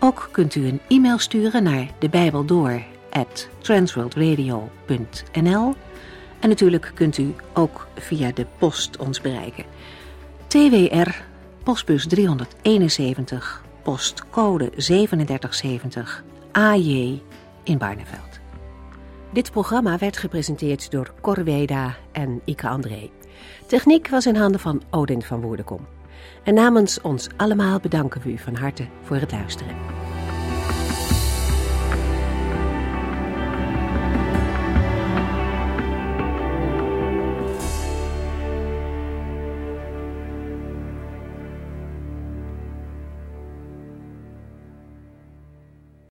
Ook 0.00 0.28
kunt 0.32 0.54
u 0.54 0.66
een 0.66 0.80
e-mail 0.88 1.18
sturen 1.18 1.62
naar 1.62 1.90
de 1.98 2.08
Bijbel 2.08 2.44
door 2.44 2.82
transworldradio.nl 3.58 5.74
en 6.40 6.48
natuurlijk 6.48 6.90
kunt 6.94 7.18
u 7.18 7.34
ook 7.54 7.86
via 7.94 8.32
de 8.32 8.46
post 8.58 8.96
ons 8.96 9.20
bereiken. 9.20 9.64
TWR, 10.46 11.10
postbus 11.62 12.06
371, 12.06 13.64
postcode 13.82 14.70
3770, 14.70 16.24
AJ 16.52 17.22
in 17.62 17.78
Barneveld. 17.78 18.40
Dit 19.32 19.50
programma 19.50 19.98
werd 19.98 20.16
gepresenteerd 20.16 20.90
door 20.90 21.12
Corweda 21.20 21.96
en 22.12 22.40
Ike 22.44 22.68
André. 22.68 23.10
Techniek 23.66 24.08
was 24.08 24.26
in 24.26 24.36
handen 24.36 24.60
van 24.60 24.82
Odin 24.90 25.22
van 25.22 25.40
Woerdenkom. 25.40 25.86
En 26.42 26.54
namens 26.54 27.00
ons 27.00 27.28
allemaal 27.36 27.80
bedanken 27.80 28.20
we 28.22 28.32
u 28.32 28.38
van 28.38 28.54
harte 28.54 28.86
voor 29.02 29.16
het 29.16 29.32
luisteren. 29.32 29.97